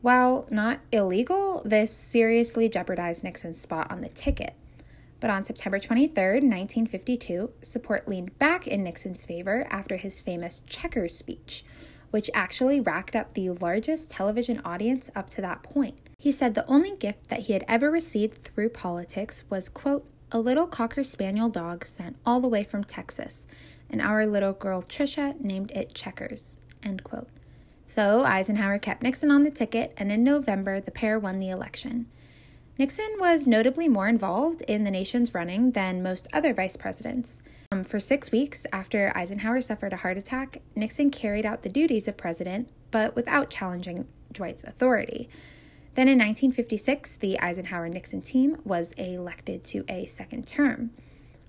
While 0.00 0.46
not 0.50 0.80
illegal, 0.92 1.62
this 1.64 1.92
seriously 1.92 2.68
jeopardized 2.68 3.24
Nixon's 3.24 3.60
spot 3.60 3.90
on 3.90 4.00
the 4.00 4.10
ticket. 4.10 4.54
But 5.22 5.30
on 5.30 5.44
September 5.44 5.78
23, 5.78 6.10
1952, 6.16 7.52
support 7.62 8.08
leaned 8.08 8.36
back 8.40 8.66
in 8.66 8.82
Nixon's 8.82 9.24
favor 9.24 9.68
after 9.70 9.96
his 9.96 10.20
famous 10.20 10.62
Checkers 10.66 11.16
speech, 11.16 11.64
which 12.10 12.28
actually 12.34 12.80
racked 12.80 13.14
up 13.14 13.32
the 13.32 13.50
largest 13.50 14.10
television 14.10 14.60
audience 14.64 15.12
up 15.14 15.30
to 15.30 15.40
that 15.40 15.62
point. 15.62 16.00
He 16.18 16.32
said 16.32 16.54
the 16.54 16.66
only 16.66 16.96
gift 16.96 17.28
that 17.28 17.42
he 17.42 17.52
had 17.52 17.64
ever 17.68 17.88
received 17.88 18.42
through 18.42 18.70
politics 18.70 19.44
was, 19.48 19.68
quote, 19.68 20.04
a 20.32 20.40
little 20.40 20.66
cocker 20.66 21.04
spaniel 21.04 21.48
dog 21.48 21.86
sent 21.86 22.16
all 22.26 22.40
the 22.40 22.48
way 22.48 22.64
from 22.64 22.82
Texas, 22.82 23.46
and 23.88 24.02
our 24.02 24.26
little 24.26 24.54
girl 24.54 24.82
Tricia 24.82 25.40
named 25.40 25.70
it 25.70 25.94
Checkers, 25.94 26.56
end 26.82 27.04
quote. 27.04 27.28
So 27.86 28.24
Eisenhower 28.24 28.80
kept 28.80 29.04
Nixon 29.04 29.30
on 29.30 29.44
the 29.44 29.52
ticket, 29.52 29.94
and 29.96 30.10
in 30.10 30.24
November, 30.24 30.80
the 30.80 30.90
pair 30.90 31.16
won 31.16 31.38
the 31.38 31.50
election. 31.50 32.06
Nixon 32.78 33.16
was 33.18 33.46
notably 33.46 33.86
more 33.86 34.08
involved 34.08 34.62
in 34.62 34.84
the 34.84 34.90
nation's 34.90 35.34
running 35.34 35.72
than 35.72 36.02
most 36.02 36.26
other 36.32 36.54
vice 36.54 36.76
presidents. 36.76 37.42
Um, 37.70 37.84
for 37.84 38.00
six 38.00 38.32
weeks 38.32 38.64
after 38.72 39.12
Eisenhower 39.14 39.60
suffered 39.60 39.92
a 39.92 39.98
heart 39.98 40.16
attack, 40.16 40.62
Nixon 40.74 41.10
carried 41.10 41.44
out 41.44 41.62
the 41.62 41.68
duties 41.68 42.08
of 42.08 42.16
president, 42.16 42.70
but 42.90 43.14
without 43.14 43.50
challenging 43.50 44.08
Dwight's 44.32 44.64
authority. 44.64 45.28
Then 45.94 46.08
in 46.08 46.18
1956, 46.18 47.16
the 47.16 47.38
Eisenhower 47.40 47.90
Nixon 47.90 48.22
team 48.22 48.56
was 48.64 48.92
elected 48.92 49.62
to 49.64 49.84
a 49.90 50.06
second 50.06 50.46
term. 50.46 50.92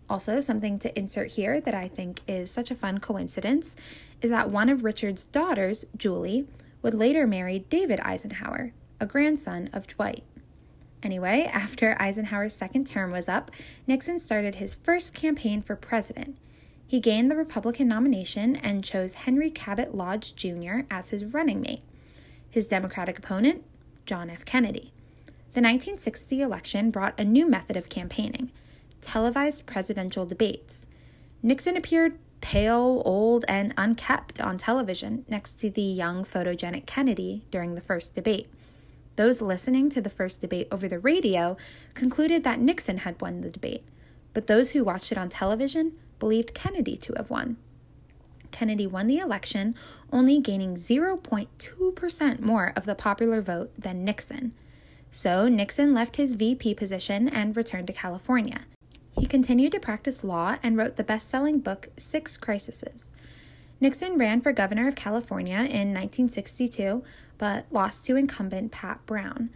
Also, 0.10 0.42
something 0.42 0.78
to 0.80 0.98
insert 1.00 1.32
here 1.32 1.62
that 1.62 1.74
I 1.74 1.88
think 1.88 2.20
is 2.28 2.52
such 2.52 2.70
a 2.70 2.76
fun 2.76 3.00
coincidence 3.00 3.78
is 4.22 4.30
that 4.30 4.52
one 4.52 4.68
of 4.68 4.84
Richard's 4.84 5.24
daughters, 5.24 5.86
Julie, 5.96 6.46
would 6.82 6.94
later 6.94 7.26
marry 7.26 7.60
David 7.60 8.02
Eisenhower, 8.02 8.74
a 9.00 9.06
grandson 9.06 9.70
of 9.72 9.88
Dwight. 9.88 10.26
Anyway, 11.04 11.50
after 11.52 12.02
Eisenhower's 12.02 12.56
second 12.56 12.88
term 12.88 13.12
was 13.12 13.28
up, 13.28 13.52
Nixon 13.86 14.20
started 14.20 14.56
his 14.56 14.74
first 14.74 15.14
campaign 15.14 15.62
for 15.62 15.76
president. 15.76 16.38
He 16.88 17.02
gained 17.02 17.30
the 17.30 17.36
Republican 17.36 17.90
nomination 17.90 18.56
and 18.56 18.84
chose 18.84 19.16
Henry 19.16 19.50
Cabot 19.50 19.94
Lodge 19.94 20.34
Jr. 20.36 20.82
as 20.90 21.10
his 21.10 21.26
running 21.26 21.60
mate. 21.60 21.82
His 22.50 22.68
Democratic 22.68 23.20
opponent, 23.20 23.64
John 24.06 24.30
F. 24.30 24.46
Kennedy. 24.46 24.94
The 25.54 25.62
1960 25.62 26.42
election 26.42 26.90
brought 26.90 27.20
a 27.20 27.26
new 27.26 27.50
method 27.50 27.78
of 27.78 27.90
campaigning 27.90 28.52
televised 29.02 29.66
presidential 29.66 30.26
debates. 30.26 30.88
Nixon 31.42 31.76
appeared 31.76 32.18
pale, 32.40 33.02
old, 33.06 33.44
and 33.50 33.74
unkept 33.78 34.40
on 34.40 34.58
television 34.58 35.26
next 35.28 35.60
to 35.60 35.70
the 35.70 35.82
young, 35.82 36.24
photogenic 36.24 36.86
Kennedy 36.86 37.44
during 37.52 37.76
the 37.76 37.82
first 37.82 38.16
debate. 38.16 38.48
Those 39.16 39.42
listening 39.42 39.90
to 39.92 40.02
the 40.02 40.10
first 40.10 40.42
debate 40.42 40.68
over 40.72 40.88
the 40.88 41.00
radio 41.00 41.56
concluded 41.94 42.44
that 42.44 42.60
Nixon 42.60 43.00
had 43.00 43.22
won 43.22 43.42
the 43.42 43.50
debate, 43.50 43.84
but 44.34 44.48
those 44.48 44.72
who 44.72 44.84
watched 44.84 45.12
it 45.12 45.18
on 45.18 45.30
television 45.30 45.94
believed 46.20 46.54
Kennedy 46.54 46.98
to 46.98 47.14
have 47.18 47.30
won. 47.30 47.58
Kennedy 48.52 48.88
won 48.88 49.08
the 49.08 49.18
election, 49.18 49.76
only 50.12 50.40
gaining 50.40 50.76
0.2% 50.76 52.40
more 52.40 52.74
of 52.76 52.86
the 52.86 52.96
popular 52.96 53.42
vote 53.42 53.72
than 53.78 54.04
Nixon. 54.04 54.54
So 55.12 55.48
Nixon 55.48 55.94
left 55.94 56.16
his 56.16 56.34
VP 56.34 56.76
position 56.76 57.28
and 57.28 57.56
returned 57.56 57.88
to 57.88 57.94
California. 57.94 58.62
He 59.20 59.26
continued 59.28 59.74
to 59.74 59.80
practice 59.80 60.24
law 60.24 60.58
and 60.64 60.76
wrote 60.76 60.96
the 60.96 61.04
best 61.04 61.30
selling 61.30 61.60
book 61.60 61.90
Six 61.98 62.36
Crises. 62.38 63.12
Nixon 63.84 64.18
ran 64.18 64.40
for 64.40 64.54
governor 64.54 64.88
of 64.88 64.96
California 64.96 65.58
in 65.58 65.94
1962, 65.94 67.04
but 67.38 67.66
lost 67.70 68.06
to 68.06 68.16
incumbent 68.16 68.72
Pat 68.72 69.06
Brown. 69.06 69.50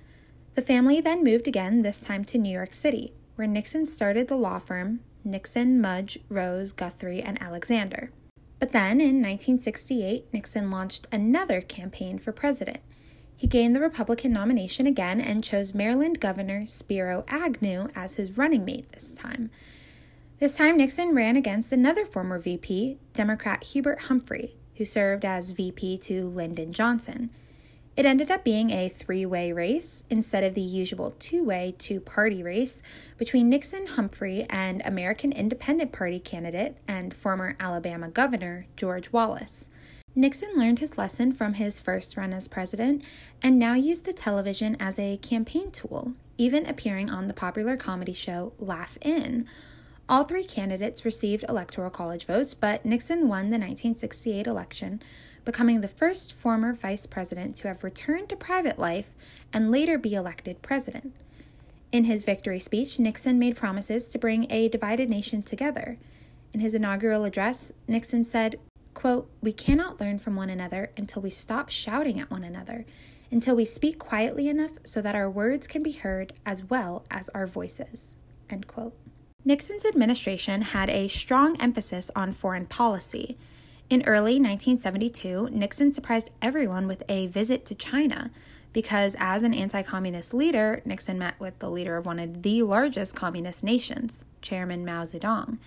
The 0.54 0.62
family 0.62 1.00
then 1.00 1.24
moved 1.24 1.48
again, 1.48 1.82
this 1.82 2.02
time 2.02 2.26
to 2.26 2.38
New 2.38 2.52
York 2.52 2.74
City, 2.74 3.14
where 3.36 3.48
Nixon 3.48 3.86
started 3.86 4.28
the 4.28 4.36
law 4.36 4.60
firm 4.60 5.00
Nixon, 5.24 5.80
Mudge, 5.80 6.20
Rose, 6.28 6.74
Guthrie, 6.74 7.22
and 7.22 7.42
Alexander. 7.42 8.12
But 8.60 8.74
then 8.74 9.00
in 9.00 9.22
1968, 9.22 10.34
Nixon 10.34 10.70
launched 10.70 11.08
another 11.10 11.62
campaign 11.62 12.20
for 12.20 12.34
president. 12.34 12.82
He 13.38 13.48
gained 13.48 13.78
the 13.78 13.80
Republican 13.80 14.34
nomination 14.34 14.88
again 14.88 15.22
and 15.22 15.42
chose 15.42 15.74
Maryland 15.74 16.20
Governor 16.20 16.66
Spiro 16.66 17.24
Agnew 17.30 17.88
as 17.96 18.16
his 18.16 18.38
running 18.38 18.66
mate 18.66 18.92
this 18.92 19.14
time. 19.14 19.52
This 20.40 20.56
time, 20.56 20.78
Nixon 20.78 21.16
ran 21.16 21.36
against 21.36 21.72
another 21.72 22.06
former 22.06 22.38
VP, 22.38 23.00
Democrat 23.16 23.64
Hubert 23.64 24.02
Humphrey, 24.02 24.56
who 24.76 24.86
served 24.86 25.26
as 25.26 25.50
VP 25.50 25.98
to 25.98 26.28
Lyndon 26.28 26.74
Johnson. 26.74 27.32
It 27.96 28.06
ended 28.06 28.30
up 28.30 28.44
being 28.44 28.70
a 28.70 28.88
three 28.88 29.26
way 29.26 29.52
race 29.52 30.04
instead 30.12 30.44
of 30.44 30.54
the 30.54 30.62
usual 30.62 31.16
two 31.18 31.44
way, 31.44 31.74
two 31.80 32.00
party 32.00 32.44
race 32.44 32.84
between 33.18 33.50
Nixon 33.50 33.88
Humphrey 33.88 34.46
and 34.48 34.84
American 34.86 35.32
Independent 35.32 35.92
Party 35.92 36.20
candidate 36.20 36.78
and 36.88 37.16
former 37.16 37.58
Alabama 37.60 38.08
Governor 38.08 38.68
George 38.76 39.12
Wallace. 39.12 39.72
Nixon 40.14 40.52
learned 40.56 40.78
his 40.78 41.00
lesson 41.00 41.32
from 41.32 41.56
his 41.56 41.80
first 41.80 42.16
run 42.16 42.32
as 42.32 42.48
president 42.48 43.02
and 43.42 43.58
now 43.58 43.74
used 43.74 44.06
the 44.06 44.14
television 44.14 44.78
as 44.80 45.00
a 45.00 45.18
campaign 45.18 45.72
tool, 45.72 46.14
even 46.38 46.68
appearing 46.68 47.10
on 47.10 47.28
the 47.28 47.34
popular 47.34 47.76
comedy 47.76 48.14
show 48.14 48.54
Laugh 48.60 49.00
In 49.02 49.48
all 50.10 50.24
three 50.24 50.44
candidates 50.44 51.04
received 51.04 51.44
Electoral 51.50 51.90
College 51.90 52.26
votes, 52.26 52.54
but 52.54 52.86
Nixon 52.86 53.28
won 53.28 53.50
the 53.50 53.58
1968 53.58 54.48
election, 54.48 55.02
becoming 55.44 55.82
the 55.82 55.88
first 55.88 56.34
former 56.34 56.74
vice 56.74 57.06
president 57.06 57.56
to 57.56 57.68
have 57.68 57.84
returned 57.84 58.30
to 58.30 58.36
private 58.38 58.80
life 58.80 59.10
and 59.52 59.70
later 59.70 59.98
be 59.98 60.14
elected 60.14 60.62
president. 60.62 61.14
In 61.92 62.06
his 62.06 62.24
victory 62.24 62.60
speech, 62.60 63.00
Nixon 63.00 63.38
made 63.38 63.58
promises 63.58 64.10
to 64.10 64.20
bring 64.20 64.50
a 64.50 64.70
divided 64.70 65.10
nation 65.10 65.42
together. 65.42 65.98
In 66.54 66.62
his 66.62 66.74
inaugural 66.74 67.26
address, 67.26 67.74
Nixon 67.88 68.24
said, 68.24 68.60
quote, 68.94 69.30
We 69.42 69.52
cannot 69.52 70.00
learn 70.00 70.20
from 70.20 70.36
one 70.36 70.50
another 70.50 70.92
until 70.96 71.22
we 71.22 71.30
stop 71.30 71.70
shouting 71.70 72.20
at 72.20 72.32
one 72.32 72.44
another, 72.44 72.86
until 73.30 73.56
we 73.56 73.66
speak 73.66 74.00
quietly 74.00 74.48
enough 74.48 74.72
so 74.84 75.02
that 75.02 75.16
our 75.16 75.30
words 75.30 75.68
can 75.68 75.84
be 75.84 75.92
heard 75.92 76.34
as 76.46 76.64
well 76.64 77.06
as 77.12 77.30
our 77.30 77.46
voices. 77.46 78.16
End 78.50 78.68
quote. 78.68 78.94
Nixon's 79.48 79.86
administration 79.86 80.62
had 80.62 80.90
a 80.90 81.08
strong 81.08 81.56
emphasis 81.62 82.12
on 82.14 82.34
foreign 82.34 82.66
policy. 82.66 83.38
In 83.90 84.04
early 84.04 84.42
1972, 84.42 85.52
Nixon 85.54 85.94
surprised 85.94 86.32
everyone 86.42 86.86
with 86.86 87.02
a 87.08 87.28
visit 87.28 87.64
to 87.68 87.74
China, 87.74 88.30
because 88.74 89.16
as 89.18 89.44
an 89.44 89.54
anti 89.54 89.84
communist 89.84 90.34
leader, 90.34 90.82
Nixon 90.84 91.18
met 91.18 91.40
with 91.40 91.58
the 91.60 91.70
leader 91.70 91.96
of 91.96 92.06
one 92.06 92.20
of 92.20 92.42
the 92.44 92.62
largest 92.64 93.16
communist 93.16 93.64
nations, 93.64 94.26
Chairman 94.42 94.84
Mao 94.84 95.04
Zedong. 95.04 95.60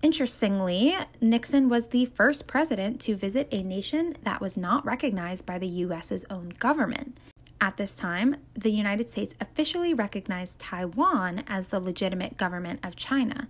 Interestingly, 0.00 0.96
Nixon 1.20 1.68
was 1.68 1.88
the 1.88 2.06
first 2.06 2.46
president 2.46 3.02
to 3.02 3.14
visit 3.14 3.48
a 3.52 3.62
nation 3.62 4.16
that 4.22 4.40
was 4.40 4.56
not 4.56 4.86
recognized 4.86 5.44
by 5.44 5.58
the 5.58 5.68
US's 5.68 6.24
own 6.30 6.54
government. 6.58 7.18
At 7.60 7.76
this 7.76 7.96
time, 7.96 8.36
the 8.54 8.70
United 8.70 9.10
States 9.10 9.34
officially 9.38 9.92
recognized 9.92 10.60
Taiwan 10.60 11.44
as 11.46 11.68
the 11.68 11.78
legitimate 11.78 12.38
government 12.38 12.80
of 12.82 12.96
China, 12.96 13.48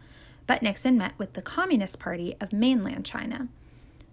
but 0.48 0.62
Nixon 0.62 0.98
met 0.98 1.16
with 1.16 1.34
the 1.34 1.42
Communist 1.42 2.00
Party 2.00 2.34
of 2.40 2.52
mainland 2.52 3.06
China. 3.06 3.46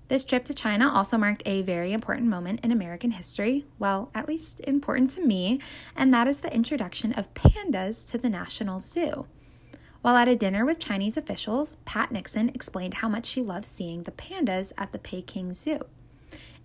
This 0.08 0.24
trip 0.24 0.46
to 0.46 0.54
China 0.54 0.89
also 0.89 1.18
marked 1.18 1.42
a 1.46 1.63
very 1.63 1.94
important 1.94 2.27
moment 2.27 2.60
in 2.63 2.72
American 2.72 3.12
history, 3.12 3.66
well, 3.80 4.12
at 4.13 4.27
least 4.27 4.62
important 4.62 5.10
to 5.12 5.25
me, 5.25 5.60
and 5.96 6.13
that 6.13 6.27
is 6.27 6.42
the 6.42 6.54
introduction 6.54 7.12
of 7.13 7.34
pandas 7.34 8.10
to 8.12 8.20
the 8.20 8.30
National 8.30 8.80
Zoo. 8.80 9.25
While 10.04 10.16
at 10.16 10.30
a 10.30 10.36
dinner 10.36 10.63
with 10.63 10.80
Chinese 10.80 11.18
officials, 11.18 11.77
Pat 11.84 12.12
Nixon 12.12 12.50
explained 12.50 12.96
how 12.96 13.10
much 13.10 13.25
she 13.25 13.42
loved 13.42 13.66
seeing 13.66 14.04
the 14.04 14.12
pandas 14.12 14.72
at 14.77 14.92
the 14.92 15.00
Peking 15.00 15.54
Zoo. 15.54 15.80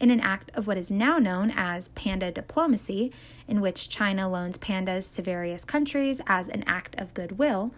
In 0.02 0.10
an 0.10 0.20
act 0.20 0.50
of 0.54 0.66
what 0.66 0.76
is 0.76 0.90
now 0.90 1.18
known 1.18 1.52
as 1.54 1.86
panda 1.86 2.32
diplomacy, 2.32 3.12
in 3.46 3.60
which 3.60 3.88
China 3.88 4.28
loans 4.28 4.58
pandas 4.58 5.14
to 5.14 5.22
various 5.22 5.64
countries 5.64 6.20
as 6.26 6.48
an 6.48 6.64
act 6.66 6.96
of 7.00 7.14
goodwill, 7.14 7.72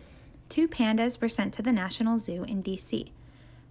two 0.49 0.67
pandas 0.67 1.21
were 1.21 1.29
sent 1.29 1.53
to 1.53 1.61
the 1.61 1.71
National 1.71 2.19
Zoo 2.19 2.45
in 2.45 2.63
D.C. 2.63 3.13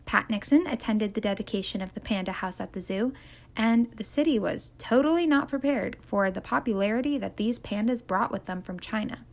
Pat 0.06 0.30
Nixon 0.30 0.68
attended 0.68 1.16
the 1.16 1.22
dedication 1.22 1.82
of 1.82 1.96
the 1.96 2.00
Panda 2.00 2.32
House 2.32 2.62
at 2.62 2.74
the 2.74 2.82
zoo, 2.82 3.12
and 3.58 3.90
the 3.94 4.04
city 4.04 4.38
was 4.38 4.74
totally 4.78 5.26
not 5.26 5.48
prepared 5.50 5.98
for 6.00 6.30
the 6.30 6.40
popularity 6.40 7.18
that 7.18 7.38
these 7.38 7.58
pandas 7.58 8.06
brought 8.06 8.32
with 8.32 8.46
them 8.46 8.62
from 8.62 8.80
China. 8.80 9.26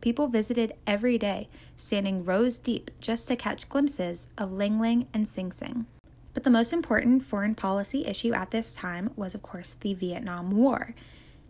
People 0.00 0.28
visited 0.28 0.72
every 0.86 1.18
day, 1.18 1.48
standing 1.74 2.22
rows 2.22 2.60
deep 2.60 2.92
just 3.00 3.26
to 3.26 3.34
catch 3.34 3.68
glimpses 3.68 4.28
of 4.38 4.52
Ling 4.52 4.78
Ling 4.78 5.08
and 5.12 5.26
Hsing 5.26 5.50
Hsing. 5.50 5.86
But 6.34 6.44
the 6.44 6.50
most 6.50 6.72
important 6.72 7.24
foreign 7.24 7.54
policy 7.54 8.06
issue 8.06 8.32
at 8.32 8.50
this 8.50 8.74
time 8.74 9.10
was, 9.16 9.34
of 9.34 9.42
course, 9.42 9.74
the 9.74 9.94
Vietnam 9.94 10.50
War. 10.50 10.94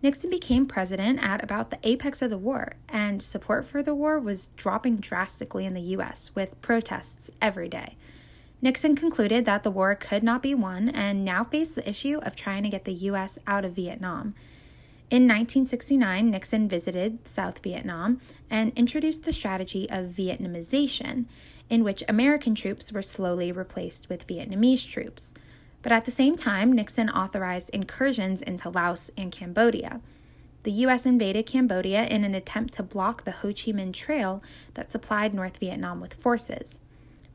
Nixon 0.03 0.31
became 0.31 0.67
president 0.67 1.23
at 1.23 1.43
about 1.43 1.71
the 1.71 1.79
apex 1.83 2.23
of 2.23 2.31
the 2.31 2.39
war, 2.39 2.75
and 2.89 3.23
support 3.23 3.67
for 3.67 3.83
the 3.83 3.95
war 3.95 4.21
was 4.21 4.47
dropping 4.57 4.97
drastically 4.97 5.67
in 5.67 5.75
the 5.75 5.81
U.S., 5.81 6.31
with 6.35 6.61
protests 6.63 7.31
every 7.43 7.69
day. 7.69 7.97
Nixon 8.63 8.97
concluded 8.97 9.45
that 9.45 9.63
the 9.63 9.71
war 9.71 9.95
could 9.95 10.23
not 10.23 10.43
be 10.43 10.55
won 10.55 10.89
and 10.89 11.25
now 11.25 11.45
faced 11.45 11.75
the 11.75 11.89
issue 11.89 12.19
of 12.23 12.37
trying 12.37 12.63
to 12.63 12.69
get 12.69 12.85
the 12.85 12.93
U.S. 12.93 13.39
out 13.47 13.65
of 13.65 13.73
Vietnam. 13.73 14.35
In 15.11 15.23
1969, 15.23 16.31
Nixon 16.31 16.69
visited 16.69 17.27
South 17.27 17.63
Vietnam 17.63 18.21
and 18.51 18.73
introduced 18.77 19.25
the 19.25 19.33
strategy 19.33 19.89
of 19.89 20.11
Vietnamization, 20.11 21.25
in 21.71 21.85
which 21.85 22.03
American 22.09 22.55
troops 22.55 22.93
were 22.93 23.03
slowly 23.03 23.53
replaced 23.53 24.09
with 24.09 24.27
Vietnamese 24.27 24.87
troops. 24.87 25.35
But 25.83 25.93
at 25.93 26.05
the 26.05 26.11
same 26.11 26.37
time, 26.37 26.73
Nixon 26.73 27.09
authorized 27.09 27.71
incursions 27.71 28.43
into 28.43 28.69
Laos 28.69 29.11
and 29.17 29.31
Cambodia. 29.31 30.01
The 30.65 30.73
U.S. 30.73 31.07
invaded 31.07 31.47
Cambodia 31.47 32.07
in 32.07 32.25
an 32.25 32.35
attempt 32.35 32.75
to 32.75 32.83
block 32.83 33.25
the 33.25 33.31
Ho 33.31 33.49
Chi 33.49 33.73
Minh 33.73 33.93
Trail 33.93 34.43
that 34.75 34.91
supplied 34.91 35.33
North 35.33 35.59
Vietnam 35.59 36.01
with 36.01 36.15
forces. 36.15 36.79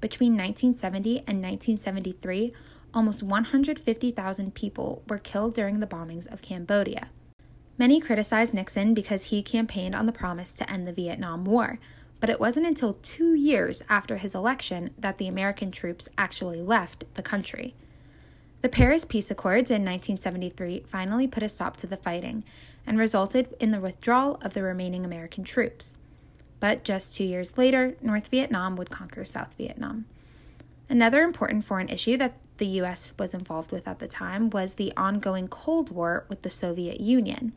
Between 0.01 0.33
1970 0.33 1.19
and 1.19 1.41
1973, 1.41 2.53
almost 2.93 3.23
150,000 3.23 4.53
people 4.53 5.01
were 5.07 5.17
killed 5.17 5.55
during 5.55 5.79
the 5.79 5.87
bombings 5.87 6.31
of 6.31 6.41
Cambodia. 6.41 7.09
Many 7.77 7.99
criticized 7.99 8.53
Nixon 8.53 8.93
because 8.93 9.25
he 9.25 9.41
campaigned 9.41 9.95
on 9.95 10.05
the 10.05 10.11
promise 10.11 10.53
to 10.55 10.69
end 10.69 10.87
the 10.87 10.93
Vietnam 10.93 11.45
War, 11.45 11.79
but 12.23 12.29
it 12.29 12.39
wasn't 12.39 12.65
until 12.65 12.93
two 13.01 13.33
years 13.33 13.83
after 13.89 14.15
his 14.15 14.33
election 14.33 14.91
that 14.97 15.17
the 15.17 15.27
American 15.27 15.69
troops 15.69 16.07
actually 16.17 16.61
left 16.61 17.03
the 17.15 17.21
country. 17.21 17.75
The 18.61 18.69
Paris 18.69 19.03
Peace 19.03 19.29
Accords 19.29 19.69
in 19.69 19.83
1973 19.83 20.85
finally 20.87 21.27
put 21.27 21.43
a 21.43 21.49
stop 21.49 21.75
to 21.75 21.85
the 21.85 21.97
fighting 21.97 22.45
and 22.87 22.97
resulted 22.97 23.53
in 23.59 23.71
the 23.71 23.81
withdrawal 23.81 24.39
of 24.41 24.53
the 24.53 24.63
remaining 24.63 25.03
American 25.03 25.43
troops. 25.43 25.97
But 26.61 26.85
just 26.85 27.13
two 27.13 27.25
years 27.25 27.57
later, 27.57 27.97
North 28.01 28.29
Vietnam 28.29 28.77
would 28.77 28.89
conquer 28.89 29.25
South 29.25 29.55
Vietnam. 29.57 30.05
Another 30.87 31.23
important 31.23 31.65
foreign 31.65 31.89
issue 31.89 32.15
that 32.15 32.37
the 32.55 32.67
US 32.79 33.13
was 33.19 33.33
involved 33.33 33.73
with 33.73 33.85
at 33.85 33.99
the 33.99 34.07
time 34.07 34.49
was 34.49 34.75
the 34.75 34.93
ongoing 34.95 35.49
Cold 35.49 35.89
War 35.89 36.25
with 36.29 36.43
the 36.43 36.49
Soviet 36.49 37.01
Union. 37.01 37.51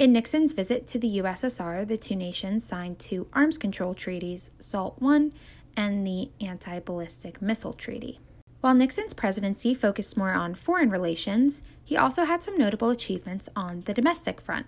In 0.00 0.14
Nixon's 0.14 0.54
visit 0.54 0.86
to 0.86 0.98
the 0.98 1.18
USSR, 1.18 1.86
the 1.86 1.98
two 1.98 2.16
nations 2.16 2.64
signed 2.64 2.98
two 2.98 3.26
arms 3.34 3.58
control 3.58 3.92
treaties, 3.92 4.48
SALT 4.58 4.96
I 5.02 5.30
and 5.76 6.06
the 6.06 6.30
Anti 6.40 6.78
Ballistic 6.78 7.42
Missile 7.42 7.74
Treaty. 7.74 8.18
While 8.62 8.72
Nixon's 8.72 9.12
presidency 9.12 9.74
focused 9.74 10.16
more 10.16 10.32
on 10.32 10.54
foreign 10.54 10.88
relations, 10.88 11.62
he 11.84 11.98
also 11.98 12.24
had 12.24 12.42
some 12.42 12.56
notable 12.56 12.88
achievements 12.88 13.50
on 13.54 13.82
the 13.82 13.92
domestic 13.92 14.40
front. 14.40 14.64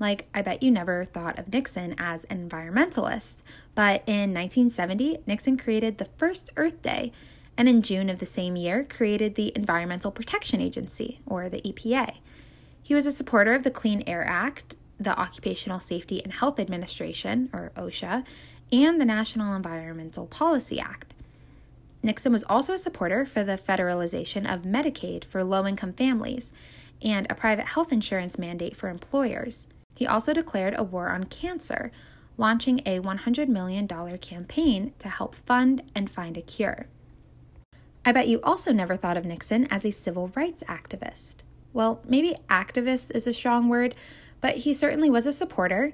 Like, 0.00 0.26
I 0.34 0.42
bet 0.42 0.60
you 0.60 0.72
never 0.72 1.04
thought 1.04 1.38
of 1.38 1.52
Nixon 1.52 1.94
as 1.96 2.24
an 2.24 2.48
environmentalist, 2.48 3.44
but 3.76 4.02
in 4.08 4.34
1970, 4.34 5.18
Nixon 5.24 5.56
created 5.56 5.98
the 5.98 6.08
first 6.16 6.50
Earth 6.56 6.82
Day, 6.82 7.12
and 7.56 7.68
in 7.68 7.80
June 7.80 8.10
of 8.10 8.18
the 8.18 8.26
same 8.26 8.56
year 8.56 8.82
created 8.82 9.36
the 9.36 9.52
Environmental 9.54 10.10
Protection 10.10 10.60
Agency, 10.60 11.20
or 11.26 11.48
the 11.48 11.62
EPA. 11.62 12.16
He 12.84 12.94
was 12.94 13.06
a 13.06 13.12
supporter 13.12 13.54
of 13.54 13.64
the 13.64 13.70
Clean 13.70 14.04
Air 14.06 14.26
Act, 14.28 14.76
the 15.00 15.18
Occupational 15.18 15.80
Safety 15.80 16.22
and 16.22 16.34
Health 16.34 16.60
Administration, 16.60 17.48
or 17.50 17.72
OSHA, 17.78 18.26
and 18.70 19.00
the 19.00 19.06
National 19.06 19.54
Environmental 19.54 20.26
Policy 20.26 20.78
Act. 20.78 21.14
Nixon 22.02 22.30
was 22.30 22.44
also 22.44 22.74
a 22.74 22.78
supporter 22.78 23.24
for 23.24 23.42
the 23.42 23.56
federalization 23.56 24.44
of 24.52 24.64
Medicaid 24.64 25.24
for 25.24 25.42
low 25.42 25.66
income 25.66 25.94
families 25.94 26.52
and 27.00 27.26
a 27.30 27.34
private 27.34 27.68
health 27.68 27.90
insurance 27.90 28.38
mandate 28.38 28.76
for 28.76 28.90
employers. 28.90 29.66
He 29.94 30.06
also 30.06 30.34
declared 30.34 30.74
a 30.76 30.84
war 30.84 31.08
on 31.08 31.24
cancer, 31.24 31.90
launching 32.36 32.80
a 32.80 33.00
$100 33.00 33.48
million 33.48 33.88
campaign 34.18 34.92
to 34.98 35.08
help 35.08 35.34
fund 35.34 35.82
and 35.94 36.10
find 36.10 36.36
a 36.36 36.42
cure. 36.42 36.88
I 38.04 38.12
bet 38.12 38.28
you 38.28 38.42
also 38.42 38.72
never 38.72 38.98
thought 38.98 39.16
of 39.16 39.24
Nixon 39.24 39.66
as 39.70 39.86
a 39.86 39.90
civil 39.90 40.30
rights 40.34 40.62
activist. 40.68 41.36
Well, 41.74 42.00
maybe 42.08 42.36
activist 42.48 43.14
is 43.14 43.26
a 43.26 43.32
strong 43.32 43.68
word, 43.68 43.94
but 44.40 44.58
he 44.58 44.72
certainly 44.72 45.10
was 45.10 45.26
a 45.26 45.32
supporter. 45.32 45.92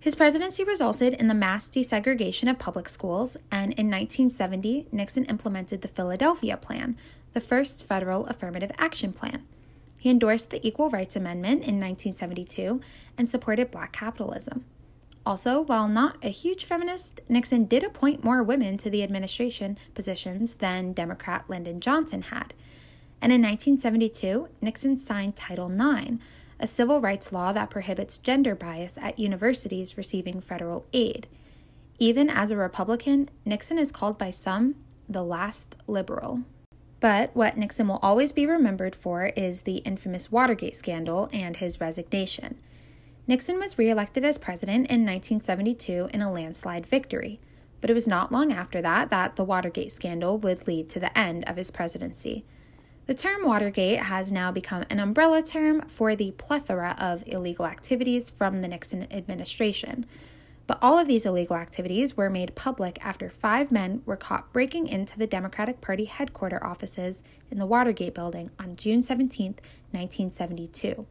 His 0.00 0.14
presidency 0.14 0.64
resulted 0.64 1.12
in 1.12 1.28
the 1.28 1.34
mass 1.34 1.68
desegregation 1.68 2.50
of 2.50 2.58
public 2.58 2.88
schools, 2.88 3.36
and 3.52 3.74
in 3.74 3.90
1970, 3.90 4.88
Nixon 4.90 5.26
implemented 5.26 5.82
the 5.82 5.88
Philadelphia 5.88 6.56
Plan, 6.56 6.96
the 7.34 7.40
first 7.40 7.86
federal 7.86 8.26
affirmative 8.26 8.72
action 8.78 9.12
plan. 9.12 9.46
He 9.98 10.08
endorsed 10.08 10.48
the 10.48 10.66
Equal 10.66 10.88
Rights 10.88 11.14
Amendment 11.14 11.62
in 11.64 11.78
1972 11.78 12.80
and 13.18 13.28
supported 13.28 13.70
black 13.70 13.92
capitalism. 13.92 14.64
Also, 15.26 15.60
while 15.60 15.86
not 15.86 16.16
a 16.22 16.30
huge 16.30 16.64
feminist, 16.64 17.20
Nixon 17.28 17.66
did 17.66 17.84
appoint 17.84 18.24
more 18.24 18.42
women 18.42 18.78
to 18.78 18.88
the 18.88 19.02
administration 19.02 19.76
positions 19.94 20.56
than 20.56 20.94
Democrat 20.94 21.44
Lyndon 21.48 21.80
Johnson 21.80 22.22
had. 22.22 22.54
And 23.22 23.32
in 23.32 23.42
1972, 23.42 24.48
Nixon 24.60 24.96
signed 24.96 25.36
Title 25.36 25.70
IX, 25.70 26.16
a 26.58 26.66
civil 26.66 27.00
rights 27.00 27.32
law 27.32 27.52
that 27.52 27.70
prohibits 27.70 28.18
gender 28.18 28.54
bias 28.54 28.98
at 28.98 29.18
universities 29.18 29.96
receiving 29.96 30.40
federal 30.40 30.86
aid. 30.92 31.26
Even 31.98 32.30
as 32.30 32.50
a 32.50 32.56
Republican, 32.56 33.28
Nixon 33.44 33.78
is 33.78 33.92
called 33.92 34.18
by 34.18 34.30
some 34.30 34.74
the 35.08 35.22
last 35.22 35.76
liberal. 35.86 36.40
But 37.00 37.30
what 37.34 37.56
Nixon 37.56 37.88
will 37.88 37.98
always 38.02 38.30
be 38.30 38.46
remembered 38.46 38.94
for 38.94 39.26
is 39.26 39.62
the 39.62 39.78
infamous 39.78 40.30
Watergate 40.30 40.76
scandal 40.76 41.28
and 41.32 41.56
his 41.56 41.80
resignation. 41.80 42.58
Nixon 43.26 43.58
was 43.58 43.78
reelected 43.78 44.24
as 44.24 44.38
president 44.38 44.90
in 44.90 45.06
1972 45.06 46.10
in 46.12 46.20
a 46.20 46.32
landslide 46.32 46.86
victory, 46.86 47.40
but 47.80 47.88
it 47.88 47.94
was 47.94 48.06
not 48.06 48.32
long 48.32 48.52
after 48.52 48.82
that 48.82 49.08
that 49.10 49.36
the 49.36 49.44
Watergate 49.44 49.92
scandal 49.92 50.36
would 50.38 50.66
lead 50.66 50.90
to 50.90 51.00
the 51.00 51.16
end 51.18 51.44
of 51.48 51.56
his 51.56 51.70
presidency. 51.70 52.44
The 53.10 53.16
term 53.16 53.44
Watergate 53.44 53.98
has 53.98 54.30
now 54.30 54.52
become 54.52 54.84
an 54.88 55.00
umbrella 55.00 55.42
term 55.42 55.80
for 55.88 56.14
the 56.14 56.30
plethora 56.30 56.94
of 56.96 57.24
illegal 57.26 57.66
activities 57.66 58.30
from 58.30 58.62
the 58.62 58.68
Nixon 58.68 59.12
administration. 59.12 60.06
But 60.68 60.78
all 60.80 60.96
of 60.96 61.08
these 61.08 61.26
illegal 61.26 61.56
activities 61.56 62.16
were 62.16 62.30
made 62.30 62.54
public 62.54 63.04
after 63.04 63.28
five 63.28 63.72
men 63.72 64.02
were 64.06 64.16
caught 64.16 64.52
breaking 64.52 64.86
into 64.86 65.18
the 65.18 65.26
Democratic 65.26 65.80
Party 65.80 66.04
headquarters 66.04 66.60
offices 66.62 67.24
in 67.50 67.58
the 67.58 67.66
Watergate 67.66 68.14
building 68.14 68.52
on 68.60 68.76
June 68.76 69.02
17, 69.02 69.56
1972. 69.90 71.04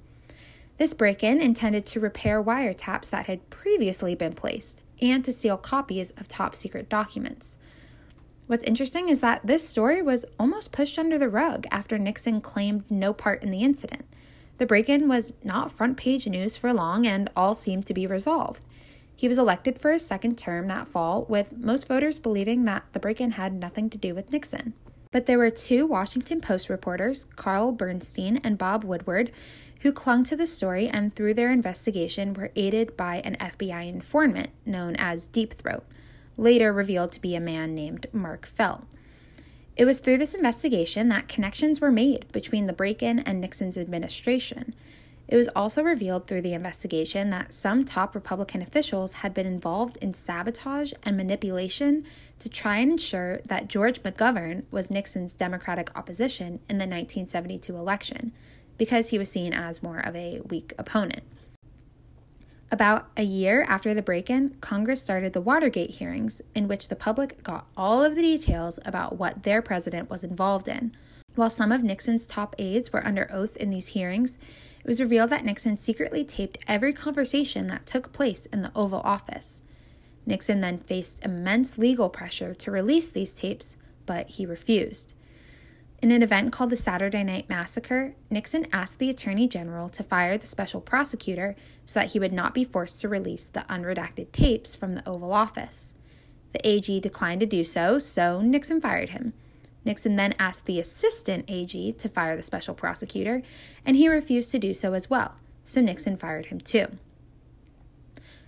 This 0.78 0.94
break 0.94 1.22
in 1.22 1.42
intended 1.42 1.86
to 1.88 2.00
repair 2.00 2.42
wiretaps 2.42 3.10
that 3.10 3.26
had 3.26 3.50
previously 3.50 4.16
been 4.16 4.36
placed 4.36 4.84
and 5.02 5.22
to 5.26 5.34
steal 5.34 5.58
copies 5.58 6.12
of 6.12 6.30
top 6.30 6.56
secret 6.56 6.88
documents. 6.88 7.58
What's 8.50 8.64
interesting 8.64 9.10
is 9.10 9.20
that 9.20 9.46
this 9.46 9.70
story 9.70 10.02
was 10.02 10.26
almost 10.40 10.72
pushed 10.72 10.98
under 10.98 11.20
the 11.20 11.30
rug 11.30 11.68
after 11.70 12.00
Nixon 12.00 12.42
claimed 12.42 12.84
no 12.90 13.14
part 13.14 13.44
in 13.44 13.52
the 13.52 13.62
incident. 13.62 14.06
The 14.58 14.66
break 14.66 14.90
in 14.90 15.08
was 15.08 15.36
not 15.44 15.72
front 15.72 15.98
page 15.98 16.28
news 16.28 16.58
for 16.58 16.74
long, 16.74 17.06
and 17.06 17.30
all 17.36 17.54
seemed 17.54 17.86
to 17.86 17.94
be 17.94 18.08
resolved. 18.08 18.66
He 19.16 19.28
was 19.28 19.38
elected 19.38 19.80
for 19.80 19.92
his 19.92 20.04
second 20.04 20.40
term 20.40 20.66
that 20.66 20.88
fall, 20.88 21.28
with 21.30 21.60
most 21.60 21.88
voters 21.88 22.18
believing 22.18 22.66
that 22.66 22.86
the 22.92 23.00
break 23.00 23.22
in 23.22 23.34
had 23.34 23.54
nothing 23.54 23.88
to 23.92 24.00
do 24.00 24.16
with 24.16 24.32
Nixon. 24.32 24.74
But 25.12 25.28
there 25.28 25.38
were 25.38 25.52
two 25.52 25.86
Washington 25.86 26.42
Post 26.42 26.70
reporters, 26.70 27.26
Carl 27.36 27.72
Bernstein 27.72 28.38
and 28.38 28.58
Bob 28.58 28.84
Woodward, 28.84 29.32
who 29.82 29.92
clung 29.92 30.24
to 30.24 30.36
the 30.36 30.48
story 30.48 30.88
and 30.88 31.16
through 31.16 31.36
their 31.36 31.52
investigation 31.52 32.34
were 32.34 32.52
aided 32.56 32.98
by 32.98 33.18
an 33.18 33.36
FBI 33.40 33.88
informant 33.88 34.50
known 34.66 34.96
as 34.96 35.28
Deep 35.28 35.54
Throat, 35.54 35.86
later 36.40 36.72
revealed 36.72 37.12
to 37.12 37.22
be 37.22 37.36
a 37.36 37.40
man 37.40 37.76
named 37.76 38.08
Mark 38.14 38.46
Felt. 38.46 38.84
It 39.76 39.86
was 39.86 40.00
through 40.00 40.18
this 40.18 40.34
investigation 40.34 41.10
that 41.10 41.28
connections 41.28 41.80
were 41.80 41.92
made 41.92 42.32
between 42.32 42.66
the 42.66 42.74
break 42.74 43.02
in 43.02 43.20
and 43.20 43.40
Nixon's 43.40 43.78
administration. 43.78 44.74
It 45.28 45.36
was 45.38 45.48
also 45.50 45.84
revealed 45.84 46.26
through 46.26 46.42
the 46.42 46.56
investigation 46.56 47.30
that 47.30 47.54
some 47.54 47.86
top 47.86 48.16
Republican 48.16 48.62
officials 48.62 49.14
had 49.14 49.34
been 49.34 49.46
involved 49.46 49.98
in 49.98 50.14
sabotage 50.14 50.92
and 51.04 51.16
manipulation 51.16 52.04
to 52.40 52.50
try 52.50 52.78
and 52.78 52.94
ensure 52.94 53.40
that 53.46 53.68
George 53.68 54.02
McGovern 54.02 54.64
was 54.72 54.90
Nixon's 54.90 55.36
Democratic 55.36 55.96
opposition 55.96 56.60
in 56.68 56.78
the 56.78 56.88
1972 56.88 57.76
election, 57.76 58.32
because 58.78 59.10
he 59.10 59.20
was 59.20 59.30
seen 59.30 59.54
as 59.54 59.84
more 59.84 60.00
of 60.00 60.16
a 60.16 60.42
weak 60.50 60.74
opponent. 60.80 61.24
About 62.72 63.08
a 63.18 63.24
year 63.24 63.66
after 63.68 63.96
the 63.96 64.04
break 64.04 64.30
in, 64.30 64.52
Congress 64.62 65.02
started 65.02 65.34
the 65.34 65.42
Watergate 65.42 65.90
hearings, 65.90 66.40
in 66.54 66.68
which 66.68 66.88
the 66.88 66.96
public 66.96 67.42
got 67.42 67.66
all 67.76 68.04
of 68.04 68.16
the 68.16 68.22
details 68.22 68.80
about 68.86 69.18
what 69.18 69.42
their 69.42 69.64
president 69.64 70.08
was 70.08 70.24
involved 70.24 70.68
in. 70.68 70.96
While 71.34 71.50
some 71.50 71.72
of 71.72 71.84
Nixon's 71.84 72.28
top 72.28 72.56
aides 72.60 72.94
were 72.94 73.06
under 73.06 73.28
oath 73.32 73.58
in 73.58 73.72
these 73.72 73.88
hearings, 73.88 74.38
it 74.84 74.88
was 74.88 75.02
revealed 75.02 75.32
that 75.32 75.46
Nixon 75.46 75.78
secretly 75.78 76.24
taped 76.24 76.60
every 76.68 76.94
conversation 76.94 77.66
that 77.68 77.88
took 77.88 78.14
place 78.14 78.46
in 78.48 78.62
the 78.62 78.72
Oval 78.76 79.02
Office. 79.02 79.64
Nixon 80.28 80.62
then 80.62 80.78
faced 80.78 81.26
immense 81.26 81.80
legal 81.80 82.10
pressure 82.10 82.54
to 82.54 82.70
release 82.70 83.08
these 83.08 83.34
tapes, 83.34 83.78
but 84.06 84.30
he 84.30 84.46
refused. 84.46 85.16
In 86.02 86.12
an 86.12 86.24
event 86.24 86.54
called 86.54 86.70
the 86.70 86.78
Saturday 86.78 87.24
Night 87.24 87.50
Massacre, 87.50 88.16
Nixon 88.30 88.68
asked 88.72 89.00
the 89.00 89.10
Attorney 89.10 89.50
General 89.50 89.90
to 89.90 90.02
fire 90.02 90.38
the 90.38 90.46
special 90.46 90.80
prosecutor 90.80 91.58
so 91.86 92.00
that 92.00 92.12
he 92.12 92.20
would 92.20 92.32
not 92.32 92.54
be 92.54 92.64
forced 92.64 93.02
to 93.02 93.10
release 93.10 93.48
the 93.48 93.66
unredacted 93.70 94.32
tapes 94.32 94.78
from 94.78 94.94
the 94.96 95.06
Oval 95.06 95.34
Office. 95.34 95.94
The 96.54 96.66
AG 96.66 97.02
declined 97.02 97.42
to 97.42 97.46
do 97.46 97.66
so, 97.66 97.98
so 97.98 98.40
Nixon 98.40 98.80
fired 98.80 99.10
him. 99.10 99.34
Nixon 99.84 100.16
then 100.16 100.36
asked 100.40 100.66
the 100.68 100.80
assistant 100.80 101.44
AG 101.50 101.92
to 101.92 102.10
fire 102.10 102.38
the 102.38 102.44
special 102.44 102.74
prosecutor, 102.74 103.42
and 103.86 103.98
he 103.98 104.08
refused 104.08 104.52
to 104.52 104.60
do 104.60 104.74
so 104.74 104.94
as 104.94 105.10
well, 105.10 105.36
so 105.66 105.82
Nixon 105.82 106.16
fired 106.16 106.46
him 106.46 106.62
too. 106.62 106.98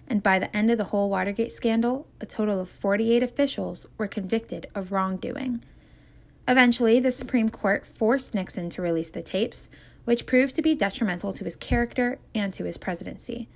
And 0.08 0.24
by 0.24 0.40
the 0.40 0.56
end 0.56 0.72
of 0.72 0.78
the 0.78 0.86
whole 0.86 1.10
Watergate 1.10 1.52
scandal, 1.52 2.08
a 2.22 2.26
total 2.26 2.62
of 2.62 2.70
48 2.70 3.22
officials 3.22 3.88
were 3.98 4.08
convicted 4.08 4.68
of 4.74 4.94
wrongdoing. 4.94 5.62
Eventually, 6.52 7.00
the 7.00 7.12
Supreme 7.12 7.48
Court 7.48 7.88
forced 7.88 8.36
Nixon 8.36 8.70
to 8.72 8.82
release 8.82 9.10
the 9.10 9.22
tapes, 9.22 9.70
which 10.04 10.26
proved 10.26 10.54
to 10.56 10.62
be 10.62 10.76
detrimental 10.76 11.32
to 11.32 11.46
his 11.46 11.56
character 11.56 12.20
and 12.36 12.54
to 12.54 12.66
his 12.66 12.76
presidency. 12.76 13.48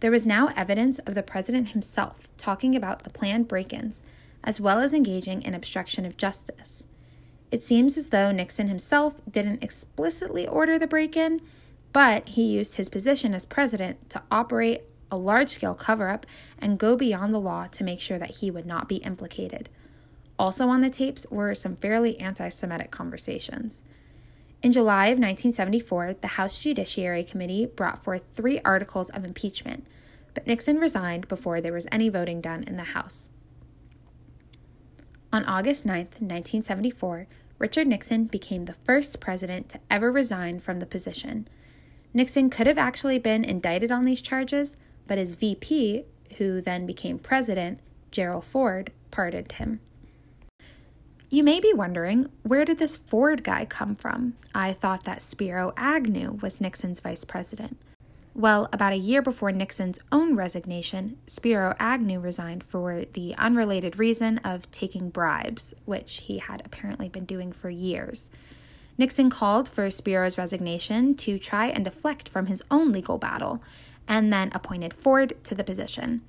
There 0.00 0.10
was 0.10 0.24
now 0.24 0.54
evidence 0.56 0.98
of 1.00 1.14
the 1.14 1.22
president 1.22 1.68
himself 1.68 2.26
talking 2.38 2.74
about 2.74 3.04
the 3.04 3.10
planned 3.10 3.48
break 3.48 3.74
ins, 3.74 4.02
as 4.42 4.62
well 4.62 4.80
as 4.80 4.94
engaging 4.94 5.42
in 5.42 5.52
obstruction 5.52 6.06
of 6.06 6.16
justice. 6.16 6.86
It 7.52 7.62
seems 7.62 7.98
as 7.98 8.08
though 8.08 8.32
Nixon 8.32 8.68
himself 8.68 9.20
didn't 9.30 9.62
explicitly 9.62 10.48
order 10.48 10.78
the 10.78 10.86
break 10.86 11.18
in, 11.18 11.42
but 11.92 12.30
he 12.30 12.44
used 12.44 12.76
his 12.76 12.88
position 12.88 13.34
as 13.34 13.44
president 13.44 14.08
to 14.08 14.22
operate 14.30 14.84
a 15.10 15.18
large 15.18 15.50
scale 15.50 15.74
cover 15.74 16.08
up 16.08 16.24
and 16.58 16.78
go 16.78 16.96
beyond 16.96 17.34
the 17.34 17.40
law 17.40 17.66
to 17.66 17.84
make 17.84 18.00
sure 18.00 18.18
that 18.18 18.36
he 18.36 18.50
would 18.50 18.64
not 18.64 18.88
be 18.88 18.96
implicated. 18.96 19.68
Also 20.38 20.68
on 20.68 20.80
the 20.80 20.90
tapes 20.90 21.26
were 21.30 21.54
some 21.54 21.74
fairly 21.74 22.18
anti 22.18 22.48
Semitic 22.48 22.90
conversations. 22.90 23.84
In 24.62 24.72
July 24.72 25.06
of 25.06 25.18
1974, 25.18 26.14
the 26.20 26.28
House 26.28 26.58
Judiciary 26.58 27.24
Committee 27.24 27.66
brought 27.66 28.02
forth 28.02 28.24
three 28.34 28.60
articles 28.64 29.08
of 29.10 29.24
impeachment, 29.24 29.86
but 30.34 30.46
Nixon 30.46 30.78
resigned 30.78 31.28
before 31.28 31.60
there 31.60 31.72
was 31.72 31.86
any 31.92 32.08
voting 32.08 32.40
done 32.40 32.64
in 32.64 32.76
the 32.76 32.84
House. 32.84 33.30
On 35.32 35.44
August 35.44 35.84
9, 35.84 35.96
1974, 35.96 37.26
Richard 37.58 37.86
Nixon 37.86 38.24
became 38.24 38.64
the 38.64 38.72
first 38.72 39.20
president 39.20 39.68
to 39.68 39.80
ever 39.90 40.10
resign 40.10 40.58
from 40.58 40.80
the 40.80 40.86
position. 40.86 41.48
Nixon 42.14 42.50
could 42.50 42.66
have 42.66 42.78
actually 42.78 43.18
been 43.18 43.44
indicted 43.44 43.92
on 43.92 44.04
these 44.04 44.20
charges, 44.20 44.76
but 45.06 45.18
his 45.18 45.34
VP, 45.34 46.04
who 46.38 46.60
then 46.60 46.86
became 46.86 47.18
president, 47.18 47.80
Gerald 48.10 48.44
Ford, 48.44 48.90
pardoned 49.10 49.52
him. 49.52 49.80
You 51.30 51.44
may 51.44 51.60
be 51.60 51.74
wondering, 51.74 52.30
where 52.42 52.64
did 52.64 52.78
this 52.78 52.96
Ford 52.96 53.44
guy 53.44 53.66
come 53.66 53.94
from? 53.94 54.32
I 54.54 54.72
thought 54.72 55.04
that 55.04 55.20
Spiro 55.20 55.74
Agnew 55.76 56.38
was 56.40 56.58
Nixon's 56.58 57.00
vice 57.00 57.24
president. 57.24 57.76
Well, 58.34 58.70
about 58.72 58.94
a 58.94 58.96
year 58.96 59.20
before 59.20 59.52
Nixon's 59.52 59.98
own 60.10 60.36
resignation, 60.36 61.18
Spiro 61.26 61.74
Agnew 61.78 62.18
resigned 62.18 62.64
for 62.64 63.04
the 63.12 63.34
unrelated 63.36 63.98
reason 63.98 64.38
of 64.38 64.70
taking 64.70 65.10
bribes, 65.10 65.74
which 65.84 66.22
he 66.24 66.38
had 66.38 66.62
apparently 66.64 67.10
been 67.10 67.26
doing 67.26 67.52
for 67.52 67.68
years. 67.68 68.30
Nixon 68.96 69.28
called 69.28 69.68
for 69.68 69.90
Spiro's 69.90 70.38
resignation 70.38 71.14
to 71.16 71.38
try 71.38 71.66
and 71.66 71.84
deflect 71.84 72.26
from 72.26 72.46
his 72.46 72.62
own 72.70 72.90
legal 72.90 73.18
battle, 73.18 73.62
and 74.08 74.32
then 74.32 74.50
appointed 74.54 74.94
Ford 74.94 75.36
to 75.44 75.54
the 75.54 75.62
position. 75.62 76.22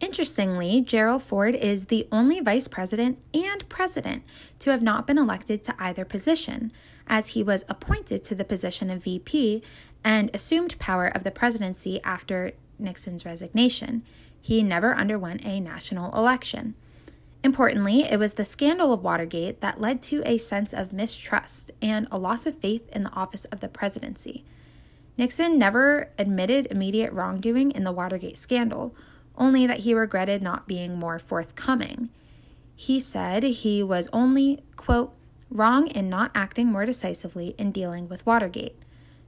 Interestingly, 0.00 0.80
Gerald 0.80 1.22
Ford 1.22 1.56
is 1.56 1.86
the 1.86 2.06
only 2.12 2.40
vice 2.40 2.68
president 2.68 3.18
and 3.34 3.68
president 3.68 4.22
to 4.60 4.70
have 4.70 4.82
not 4.82 5.06
been 5.06 5.18
elected 5.18 5.64
to 5.64 5.74
either 5.78 6.04
position, 6.04 6.72
as 7.08 7.28
he 7.28 7.42
was 7.42 7.64
appointed 7.68 8.22
to 8.24 8.34
the 8.34 8.44
position 8.44 8.90
of 8.90 9.02
VP 9.02 9.62
and 10.04 10.30
assumed 10.32 10.78
power 10.78 11.06
of 11.06 11.24
the 11.24 11.30
presidency 11.30 12.00
after 12.04 12.52
Nixon's 12.78 13.26
resignation. 13.26 14.02
He 14.40 14.62
never 14.62 14.94
underwent 14.94 15.44
a 15.44 15.58
national 15.58 16.14
election. 16.14 16.74
Importantly, 17.42 18.02
it 18.02 18.18
was 18.18 18.34
the 18.34 18.44
scandal 18.44 18.92
of 18.92 19.02
Watergate 19.02 19.60
that 19.60 19.80
led 19.80 20.00
to 20.02 20.22
a 20.24 20.38
sense 20.38 20.72
of 20.72 20.92
mistrust 20.92 21.72
and 21.82 22.06
a 22.10 22.18
loss 22.18 22.46
of 22.46 22.58
faith 22.58 22.88
in 22.90 23.02
the 23.02 23.12
office 23.12 23.46
of 23.46 23.60
the 23.60 23.68
presidency. 23.68 24.44
Nixon 25.16 25.58
never 25.58 26.10
admitted 26.18 26.68
immediate 26.70 27.12
wrongdoing 27.12 27.72
in 27.72 27.82
the 27.82 27.92
Watergate 27.92 28.38
scandal 28.38 28.94
only 29.38 29.66
that 29.66 29.80
he 29.80 29.94
regretted 29.94 30.42
not 30.42 30.68
being 30.68 30.98
more 30.98 31.18
forthcoming. 31.18 32.10
He 32.76 33.00
said 33.00 33.42
he 33.42 33.82
was 33.82 34.08
only, 34.12 34.62
quote, 34.76 35.14
wrong 35.50 35.86
in 35.88 36.08
not 36.08 36.30
acting 36.34 36.66
more 36.70 36.84
decisively 36.84 37.54
in 37.58 37.72
dealing 37.72 38.08
with 38.08 38.26
Watergate. 38.26 38.76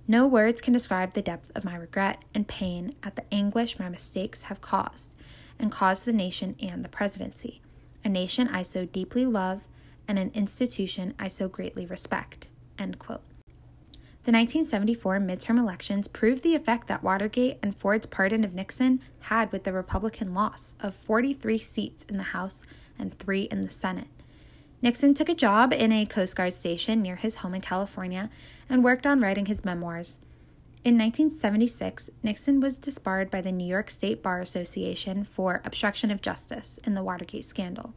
No 0.07 0.27
words 0.27 0.61
can 0.61 0.73
describe 0.73 1.15
the 1.15 1.23
depth 1.23 1.51
of 1.55 1.65
my 1.65 1.77
regret 1.77 2.23
and 2.35 2.47
pain 2.47 2.95
at 3.03 3.17
the 3.17 3.25
anguish 3.33 3.79
my 3.79 3.89
mistakes 3.89 4.43
have 4.43 4.61
caused, 4.61 5.15
and 5.59 5.73
caused 5.73 6.05
the 6.05 6.13
nation 6.13 6.57
and 6.61 6.85
the 6.85 6.89
presidency, 6.89 7.63
a 8.05 8.09
nation 8.09 8.49
I 8.49 8.63
so 8.63 8.85
deeply 8.85 9.25
love 9.25 9.63
and 10.09 10.19
an 10.19 10.33
institution 10.35 11.15
I 11.19 11.29
so 11.29 11.49
greatly 11.49 11.87
respect. 11.87 12.49
End 12.79 12.99
quote. 12.99 13.23
The 14.25 14.33
1974 14.33 15.19
midterm 15.19 15.59
elections 15.59 16.07
proved 16.07 16.43
the 16.43 16.55
effect 16.55 16.89
that 16.89 17.03
Watergate 17.03 17.59
and 17.63 17.75
Ford's 17.75 18.05
pardon 18.05 18.45
of 18.45 18.53
Nixon 18.53 19.01
had 19.21 19.51
with 19.51 19.65
the 19.65 19.73
Republican 19.73 20.35
loss 20.35 20.75
of 20.79 20.95
43 20.95 21.57
seats 21.57 22.05
in 22.05 22.19
the 22.19 22.23
House 22.23 22.63
and 22.99 23.15
three 23.15 23.45
in 23.45 23.63
the 23.63 23.71
Senate. 23.71 24.09
Nixon 24.83 25.15
took 25.15 25.31
a 25.31 25.35
job 25.35 25.73
in 25.73 25.91
a 25.91 26.05
Coast 26.05 26.37
Guard 26.37 26.53
station 26.53 27.01
near 27.01 27.17
his 27.17 27.37
home 27.37 27.55
in 27.55 27.63
California 27.63 28.29
and 28.69 28.85
worked 28.85 29.07
on 29.07 29.21
writing 29.21 29.47
his 29.47 29.65
memoirs. 29.65 30.19
In 30.85 30.99
1976, 30.99 32.11
Nixon 32.23 32.61
was 32.61 32.77
disbarred 32.77 33.31
by 33.31 33.41
the 33.41 33.53
New 33.53 33.67
York 33.67 33.89
State 33.89 34.23
Bar 34.23 34.43
Association 34.43 35.25
for 35.25 35.63
obstruction 35.65 36.11
of 36.11 36.21
justice 36.21 36.79
in 36.85 36.95
the 36.95 37.03
Watergate 37.03 37.47
scandal. 37.47 37.95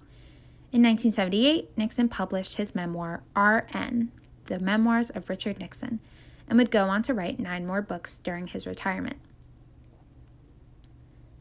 In 0.71 0.81
1978, 0.83 1.77
Nixon 1.77 2.07
published 2.07 2.55
his 2.55 2.73
memoir, 2.73 3.23
R.N., 3.35 4.11
The 4.45 4.59
Memoirs 4.59 5.09
of 5.09 5.29
Richard 5.29 5.59
Nixon, 5.59 5.99
and 6.47 6.57
would 6.57 6.71
go 6.71 6.85
on 6.85 7.01
to 7.03 7.13
write 7.13 7.39
nine 7.39 7.65
more 7.65 7.81
books 7.81 8.19
during 8.19 8.47
his 8.47 8.67
retirement. 8.67 9.17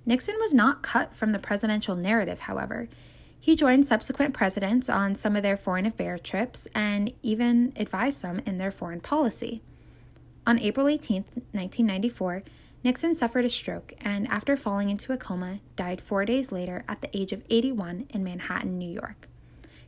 Nixon 0.04 0.36
was 0.40 0.52
not 0.52 0.82
cut 0.82 1.14
from 1.14 1.30
the 1.30 1.38
presidential 1.38 1.94
narrative, 1.94 2.40
however. 2.40 2.88
He 3.38 3.56
joined 3.56 3.86
subsequent 3.86 4.34
presidents 4.34 4.88
on 4.88 5.14
some 5.14 5.36
of 5.36 5.42
their 5.42 5.56
foreign 5.56 5.86
affair 5.86 6.18
trips 6.18 6.68
and 6.74 7.12
even 7.22 7.72
advised 7.76 8.20
some 8.20 8.40
in 8.40 8.56
their 8.56 8.70
foreign 8.70 9.00
policy. 9.00 9.62
On 10.46 10.58
April 10.58 10.88
18, 10.88 11.22
1994, 11.52 12.42
Nixon 12.84 13.14
suffered 13.14 13.44
a 13.44 13.48
stroke 13.48 13.94
and, 14.00 14.26
after 14.28 14.56
falling 14.56 14.90
into 14.90 15.12
a 15.12 15.16
coma, 15.16 15.60
died 15.76 16.00
four 16.00 16.24
days 16.24 16.50
later 16.50 16.84
at 16.88 17.00
the 17.00 17.16
age 17.16 17.32
of 17.32 17.44
81 17.48 18.06
in 18.10 18.24
Manhattan, 18.24 18.76
New 18.76 18.90
York. 18.90 19.28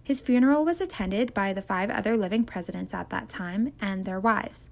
His 0.05 0.21
funeral 0.21 0.67
was 0.67 0.83
attended 0.83 1.33
by 1.33 1.55
the 1.55 1.63
five 1.63 1.91
other 1.91 2.15
living 2.15 2.45
presidents 2.45 2.93
at 2.93 3.09
that 3.09 3.31
time 3.31 3.73
and 3.81 4.05
their 4.05 4.21
wives. 4.21 4.69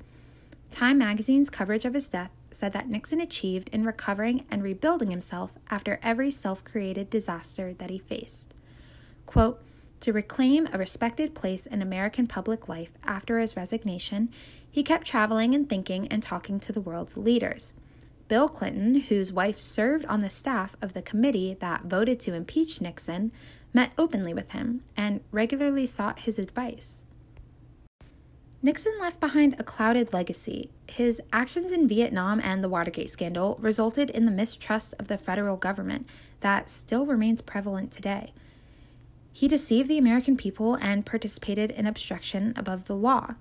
Time 0.71 0.99
magazine's 0.99 1.49
coverage 1.49 1.87
of 1.87 1.95
his 1.95 2.09
death 2.09 2.31
said 2.51 2.75
that 2.75 2.89
Nixon 2.89 3.21
achieved 3.21 3.71
in 3.71 3.87
recovering 3.87 4.45
and 4.51 4.63
rebuilding 4.63 5.11
himself 5.11 5.53
after 5.71 5.99
every 6.03 6.31
self 6.31 6.63
created 6.65 7.09
disaster 7.09 7.73
that 7.75 7.89
he 7.89 7.99
faced. 7.99 8.55
Quote, 9.25 9.63
to 10.01 10.13
reclaim 10.13 10.69
a 10.73 10.79
respected 10.79 11.35
place 11.35 11.65
in 11.65 11.81
American 11.81 12.27
public 12.27 12.69
life 12.69 12.91
after 13.05 13.39
his 13.39 13.57
resignation, 13.57 14.31
he 14.69 14.83
kept 14.83 15.07
traveling 15.07 15.55
and 15.55 15.69
thinking 15.69 16.09
and 16.09 16.23
talking 16.23 16.59
to 16.61 16.73
the 16.73 16.81
world's 16.81 17.17
leaders. 17.17 17.75
Bill 18.27 18.49
Clinton, 18.49 18.97
whose 18.97 19.33
wife 19.33 19.61
served 19.61 20.05
on 20.07 20.21
the 20.21 20.31
staff 20.31 20.75
of 20.83 20.93
the 20.93 21.03
committee 21.03 21.57
that 21.61 21.85
voted 21.85 22.19
to 22.21 22.35
impeach 22.35 22.81
Nixon, 22.81 23.31
met 23.73 23.93
openly 23.99 24.35
with 24.35 24.51
him 24.51 24.83
and 24.97 25.21
regularly 25.31 25.87
sought 25.87 26.21
his 26.21 26.39
advice. 26.39 27.07
Nixon 28.65 28.93
left 29.01 29.19
behind 29.19 29.57
a 29.59 29.65
clouded 29.65 30.13
legacy. 30.13 30.71
His 30.89 31.21
actions 31.33 31.73
in 31.73 31.89
Vietnam 31.89 32.41
and 32.41 32.63
the 32.63 32.69
Watergate 32.69 33.11
scandal 33.11 33.59
resulted 33.61 34.09
in 34.11 34.25
the 34.25 34.31
mistrust 34.31 34.95
of 35.01 35.09
the 35.09 35.19
federal 35.19 35.57
government 35.57 36.09
that 36.41 36.71
still 36.71 37.05
remains 37.05 37.41
prevalent 37.41 37.91
today. 37.91 38.33
He 39.33 39.49
deceived 39.49 39.89
the 39.89 39.99
American 39.99 40.37
people 40.37 40.75
and 40.75 41.05
participated 41.05 41.73
in 41.73 41.87
obstruction 41.87 42.53
above 42.55 42.85
the 42.85 42.95
law. 42.95 43.35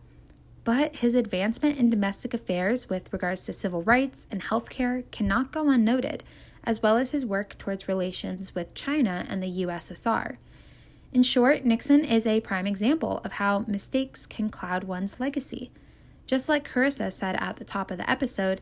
But 0.64 0.96
his 0.98 1.14
advancement 1.14 1.78
in 1.78 1.90
domestic 1.90 2.34
affairs 2.34 2.90
with 2.90 3.12
regards 3.12 3.46
to 3.46 3.54
civil 3.54 3.84
rights 3.84 4.26
and 4.32 4.42
healthcare 4.42 5.04
cannot 5.12 5.52
go 5.52 5.70
unnoted, 5.70 6.24
as 6.64 6.82
well 6.82 6.98
as 6.98 7.12
his 7.12 7.26
work 7.26 7.58
towards 7.58 7.88
relations 7.88 8.54
with 8.54 8.74
China 8.74 9.26
and 9.30 9.42
the 9.42 9.64
USSR. 9.64 10.38
In 11.14 11.24
short, 11.24 11.66
Nixon 11.66 12.06
is 12.06 12.26
a 12.26 12.42
prime 12.42 12.66
example 12.66 13.20
of 13.24 13.34
how 13.34 13.66
mistakes 13.68 14.26
can 14.26 14.50
cloud 14.50 14.86
one's 14.86 15.20
legacy. 15.20 15.72
Just 16.26 16.48
like 16.48 16.68
Carissa 16.68 17.12
said 17.12 17.36
at 17.36 17.58
the 17.58 17.66
top 17.66 17.92
of 17.92 17.98
the 17.98 18.10
episode, 18.10 18.62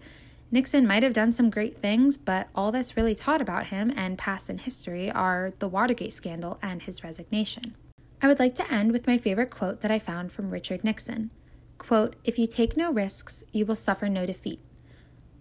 Nixon 0.52 0.88
might 0.88 1.04
have 1.04 1.14
done 1.14 1.32
some 1.32 1.52
great 1.52 1.78
things, 1.78 2.18
but 2.18 2.48
all 2.56 2.72
that's 2.72 2.98
really 2.98 3.14
taught 3.14 3.42
about 3.42 3.68
him 3.68 3.94
and 3.96 4.18
past 4.18 4.50
in 4.50 4.58
history 4.58 5.12
are 5.12 5.54
the 5.60 5.68
Watergate 5.68 6.14
scandal 6.14 6.58
and 6.64 6.82
his 6.82 7.04
resignation. 7.04 7.76
I 8.22 8.28
would 8.28 8.40
like 8.40 8.56
to 8.56 8.72
end 8.72 8.92
with 8.92 9.06
my 9.06 9.20
favorite 9.20 9.52
quote 9.52 9.82
that 9.82 9.92
I 9.92 10.00
found 10.00 10.32
from 10.32 10.50
Richard 10.50 10.84
Nixon. 10.84 11.30
Quote, 11.78 12.16
if 12.24 12.40
you 12.40 12.48
take 12.48 12.76
no 12.76 12.92
risks, 12.92 13.44
you 13.52 13.66
will 13.66 13.76
suffer 13.76 14.10
no 14.10 14.26
defeat. 14.26 14.60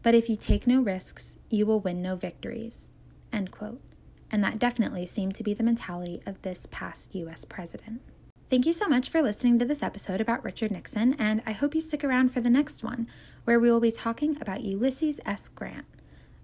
But 0.08 0.14
if 0.14 0.30
you 0.30 0.36
take 0.36 0.66
no 0.66 0.80
risks, 0.80 1.36
you 1.50 1.66
will 1.66 1.80
win 1.80 2.00
no 2.00 2.16
victories. 2.16 2.88
End 3.30 3.50
quote 3.50 3.82
and 4.30 4.42
that 4.42 4.58
definitely 4.58 5.04
seemed 5.04 5.34
to 5.34 5.42
be 5.42 5.52
the 5.52 5.62
mentality 5.62 6.22
of 6.24 6.40
this 6.40 6.66
past 6.70 7.14
US 7.14 7.44
president. 7.44 8.00
Thank 8.48 8.64
you 8.64 8.72
so 8.72 8.88
much 8.88 9.10
for 9.10 9.20
listening 9.20 9.58
to 9.58 9.66
this 9.66 9.82
episode 9.82 10.22
about 10.22 10.42
Richard 10.42 10.70
Nixon, 10.70 11.14
and 11.18 11.42
I 11.44 11.52
hope 11.52 11.74
you 11.74 11.82
stick 11.82 12.02
around 12.02 12.30
for 12.30 12.40
the 12.40 12.48
next 12.48 12.82
one, 12.82 13.06
where 13.44 13.60
we 13.60 13.70
will 13.70 13.80
be 13.80 13.92
talking 13.92 14.40
about 14.40 14.62
Ulysses 14.62 15.20
S. 15.26 15.46
Grant. 15.46 15.84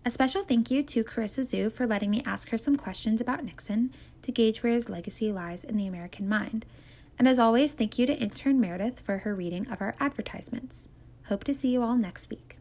A 0.05 0.11
special 0.11 0.43
thank 0.43 0.71
you 0.71 0.83
to 0.83 1.03
Carissa 1.03 1.41
Zhu 1.41 1.73
for 1.73 1.87
letting 1.87 2.11
me 2.11 2.23
ask 2.27 2.51
her 2.51 2.59
some 2.59 2.77
questions 2.77 3.19
about 3.19 3.45
Nixon 3.45 3.95
to 4.21 4.31
gauge 4.31 4.63
where 4.63 4.75
his 4.75 4.91
legacy 4.91 5.33
lies 5.33 5.65
in 5.65 5.79
the 5.79 5.87
American 5.87 6.29
mind. 6.29 6.67
And 7.19 7.27
as 7.27 7.39
always, 7.39 7.73
thank 7.73 7.99
you 7.99 8.05
to 8.05 8.15
intern 8.15 8.61
Meredith 8.61 9.01
for 9.01 9.21
her 9.21 9.35
reading 9.35 9.67
of 9.69 9.81
our 9.81 9.95
advertisements. 9.99 10.91
Hope 11.29 11.45
to 11.45 11.55
see 11.55 11.73
you 11.73 11.83
all 11.83 11.97
next 11.97 12.29
week. 12.29 12.59